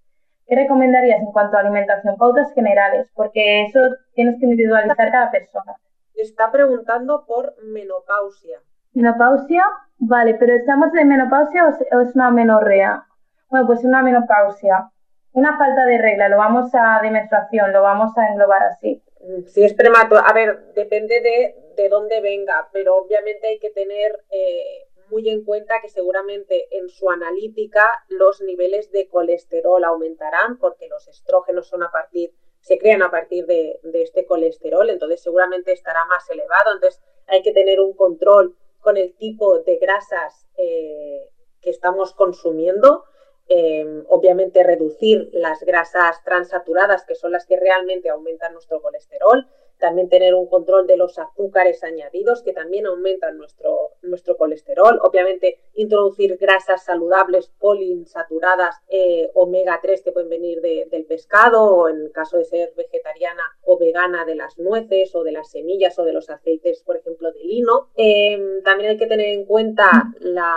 ¿Qué 0.47 0.55
recomendarías 0.55 1.21
en 1.21 1.33
cuanto 1.33 1.57
a 1.57 1.61
alimentación? 1.61 2.17
Pautas 2.17 2.53
generales, 2.55 3.11
porque 3.15 3.65
eso 3.65 3.81
tienes 4.15 4.39
que 4.39 4.45
individualizar 4.45 5.11
cada 5.11 5.31
persona 5.33 5.75
está 6.17 6.51
preguntando 6.51 7.25
por 7.27 7.55
menopausia. 7.63 8.61
¿Menopausia? 8.93 9.65
Vale, 9.99 10.35
pero 10.35 10.55
¿estamos 10.55 10.95
en 10.95 11.09
menopausia 11.09 11.67
o 11.67 12.01
es 12.01 12.15
una 12.15 12.31
menorrea? 12.31 13.07
Bueno, 13.49 13.67
pues 13.67 13.85
una 13.85 14.03
menopausia. 14.03 14.91
Una 15.33 15.59
falta 15.59 15.85
de 15.85 15.99
regla, 15.99 16.31
lo 16.31 16.39
vamos 16.39 16.71
a, 16.75 17.01
de 17.03 17.11
menstruación, 17.11 17.73
lo 17.73 17.83
vamos 17.83 18.17
a 18.17 18.27
englobar 18.29 18.63
así. 18.63 19.03
Si 19.47 19.65
es 19.65 19.75
prematuro, 19.75 20.23
a 20.25 20.33
ver, 20.33 20.73
depende 20.75 21.21
de, 21.21 21.57
de 21.77 21.89
dónde 21.91 22.21
venga, 22.23 22.69
pero 22.73 22.97
obviamente 22.97 23.49
hay 23.49 23.59
que 23.59 23.71
tener 23.71 24.25
eh, 24.31 24.87
muy 25.11 25.29
en 25.29 25.45
cuenta 25.45 25.81
que 25.83 25.89
seguramente 25.89 26.67
en 26.71 26.89
su 26.89 27.11
analítica 27.11 27.85
los 28.09 28.41
niveles 28.41 28.91
de 28.93 29.09
colesterol 29.09 29.85
aumentarán 29.85 30.59
porque 30.59 30.89
los 30.89 31.07
estrógenos 31.09 31.69
son 31.69 31.83
a 31.83 31.91
partir 31.91 32.33
se 32.67 32.79
crean 32.79 33.01
a 33.05 33.13
partir 33.13 33.47
de, 33.47 33.79
este 33.93 34.27
colesterol, 34.27 34.91
entonces 34.91 35.23
seguramente 35.23 35.71
estará 35.71 36.05
más 36.07 36.29
elevado, 36.29 36.73
entonces 36.75 37.01
hay 37.29 37.41
que 37.41 37.53
tener 37.53 37.81
un 37.81 37.93
control 37.93 38.57
con 38.81 38.97
el 38.97 39.15
tipo 39.15 39.61
de 39.61 39.77
grasas 39.77 40.49
eh, 40.57 41.29
que 41.61 41.71
estamos 41.71 42.13
consumiendo, 42.13 43.05
eh, 43.47 44.03
obviamente 44.09 44.65
reducir 44.65 45.31
las 45.33 45.61
grasas 45.63 46.25
transaturadas, 46.25 47.05
que 47.05 47.15
son 47.15 47.31
las 47.31 47.47
que 47.47 47.57
realmente 47.57 48.09
aumentan 48.09 48.53
nuestro 48.53 48.83
colesterol, 48.83 49.47
también 49.79 50.09
tener 50.09 50.35
un 50.35 50.49
control 50.49 50.87
de 50.87 50.97
los 50.97 51.19
azúcares 51.19 51.83
añadidos 51.85 52.43
que 52.43 52.53
también 52.53 52.87
aumentan 52.87 53.37
nuestro, 53.37 53.93
nuestro 54.03 54.37
colesterol, 54.37 54.99
obviamente 55.03 55.59
introducir 55.75 56.37
grasas 56.39 56.85
saludables 56.85 57.53
poliinsaturadas 57.59 58.77
eh, 58.89 59.31
omega 59.35 59.79
3 59.83 60.03
que 60.03 60.13
pueden 60.13 60.31
venir 60.31 60.61
del 60.61 61.05
pescado 61.05 61.63
o 61.63 61.89
en 61.89 62.11
caso 62.11 62.39
de 62.39 62.45
ser 62.45 62.73
vegetariana 62.77 63.43
o 63.65 63.79
vegana 63.79 64.25
de 64.25 64.35
las 64.35 64.59
nueces 64.59 65.15
o 65.15 65.23
de 65.23 65.33
las 65.33 65.51
semillas 65.51 65.99
o 65.99 66.05
de 66.05 66.13
los 66.13 66.31
aceites, 66.31 66.83
por 66.83 66.97
ejemplo, 66.97 67.33
de 67.33 67.45
lino. 67.45 67.91
Em, 67.97 68.63
también 68.63 68.91
hay 68.91 68.97
que 68.97 69.07
tener 69.07 69.29
en 69.29 69.45
cuenta 69.45 70.13
la, 70.21 70.57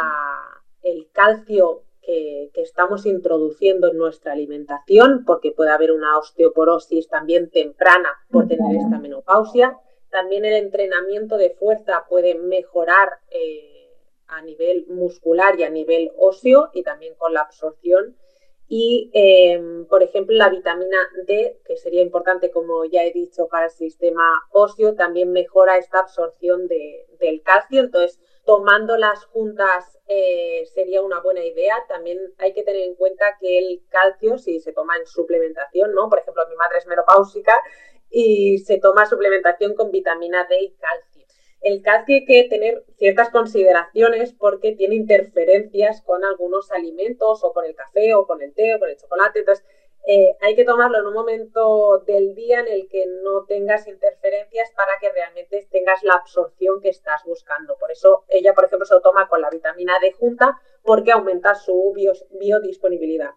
el 0.83 1.09
calcio 1.11 1.83
que, 2.53 2.61
estamos 2.61 3.05
introduciendo 3.05 3.87
en 3.89 3.97
nuestra 3.97 4.33
alimentación, 4.33 5.23
porque 5.25 5.51
puede 5.51 5.71
haber 5.71 5.91
una 5.91 6.17
osteoporosis 6.17 7.07
también 7.07 7.49
temprana 7.49 8.09
por 8.31 8.47
tener 8.47 8.77
esta 8.77 8.99
menopausia. 8.99 9.77
También 10.09 10.45
el 10.45 10.53
entrenamiento 10.53 11.37
de 11.37 11.51
fuerza 11.51 12.05
puede 12.09 12.35
mejorar 12.35 13.09
eh, 13.29 13.93
a 14.27 14.41
nivel 14.41 14.87
muscular 14.87 15.59
y 15.59 15.63
a 15.63 15.69
nivel 15.69 16.11
óseo 16.17 16.69
y 16.73 16.83
también 16.83 17.13
con 17.15 17.33
la 17.33 17.41
absorción. 17.41 18.15
Y, 18.71 19.09
em, 19.13 19.85
por 19.87 20.03
ejemplo, 20.03 20.35
la 20.35 20.49
vitamina 20.49 20.97
D, 21.25 21.59
que 21.65 21.75
sería 21.75 22.03
importante, 22.03 22.51
como 22.51 22.85
ya 22.85 23.03
he 23.03 23.11
dicho, 23.11 23.47
para 23.47 23.65
el 23.65 23.71
sistema 23.71 24.23
óseo, 24.51 24.93
también 24.93 25.31
mejora 25.31 25.77
esta 25.77 25.99
absorción 25.99 26.67
del 26.67 27.41
calcio. 27.43 27.81
Entonces, 27.81 28.19
tomándolas 28.45 29.25
juntas 29.25 29.97
eh, 30.07 30.65
sería 30.73 31.01
una 31.01 31.19
buena 31.19 31.43
idea. 31.43 31.77
También 31.87 32.19
hay 32.37 32.53
que 32.53 32.61
tener 32.63 32.83
en 32.83 32.93
cuenta 32.95 33.37
que 33.41 33.57
el 33.57 33.81
calcio, 33.89 34.37
si 34.37 34.59
se 34.59 34.71
toma 34.71 34.97
en 34.97 35.07
suplementación, 35.07 35.95
¿no? 35.95 36.07
Por 36.07 36.19
ejemplo, 36.19 36.43
mi 36.47 36.55
madre 36.55 36.77
es 36.77 36.85
menopáusica 36.85 37.59
y 38.11 38.59
se 38.59 38.77
toma 38.77 39.07
suplementación 39.07 39.73
con 39.73 39.89
vitamina 39.89 40.45
D 40.47 40.61
y 40.61 40.71
calcio. 40.75 41.18
El 41.61 41.81
calcio 41.81 42.15
hay 42.15 42.25
que 42.25 42.45
tener 42.45 42.85
ciertas 42.97 43.29
consideraciones 43.29 44.33
porque 44.33 44.75
tiene 44.75 44.95
interferencias 44.95 46.01
con 46.01 46.23
algunos 46.23 46.71
alimentos 46.71 47.43
o 47.43 47.51
con 47.51 47.65
el 47.65 47.75
café 47.75 48.13
o 48.15 48.25
con 48.25 48.41
el 48.41 48.53
té 48.53 48.75
o 48.75 48.79
con 48.79 48.89
el 48.89 48.97
chocolate. 48.97 49.39
Entonces, 49.39 49.65
eh, 50.07 50.37
hay 50.41 50.55
que 50.55 50.63
tomarlo 50.63 50.99
en 50.99 51.07
un 51.07 51.13
momento 51.13 51.99
del 52.07 52.33
día 52.33 52.61
en 52.61 52.67
el 52.67 52.87
que 52.87 53.05
no 53.23 53.45
tengas 53.45 53.87
interferencias 53.87 54.71
para 54.75 54.93
que 54.99 55.11
realmente 55.11 55.67
tengas 55.69 56.01
la 56.03 56.13
absorción 56.13 56.81
que 56.81 56.89
estás 56.89 57.23
buscando. 57.25 57.77
Por 57.77 57.91
eso 57.91 58.23
ella, 58.29 58.53
por 58.53 58.65
ejemplo, 58.65 58.85
se 58.85 58.93
lo 58.93 59.01
toma 59.01 59.27
con 59.27 59.41
la 59.41 59.49
vitamina 59.49 59.97
D 60.01 60.13
junta 60.13 60.59
porque 60.83 61.11
aumenta 61.11 61.55
su 61.55 61.93
biodisponibilidad. 62.31 63.31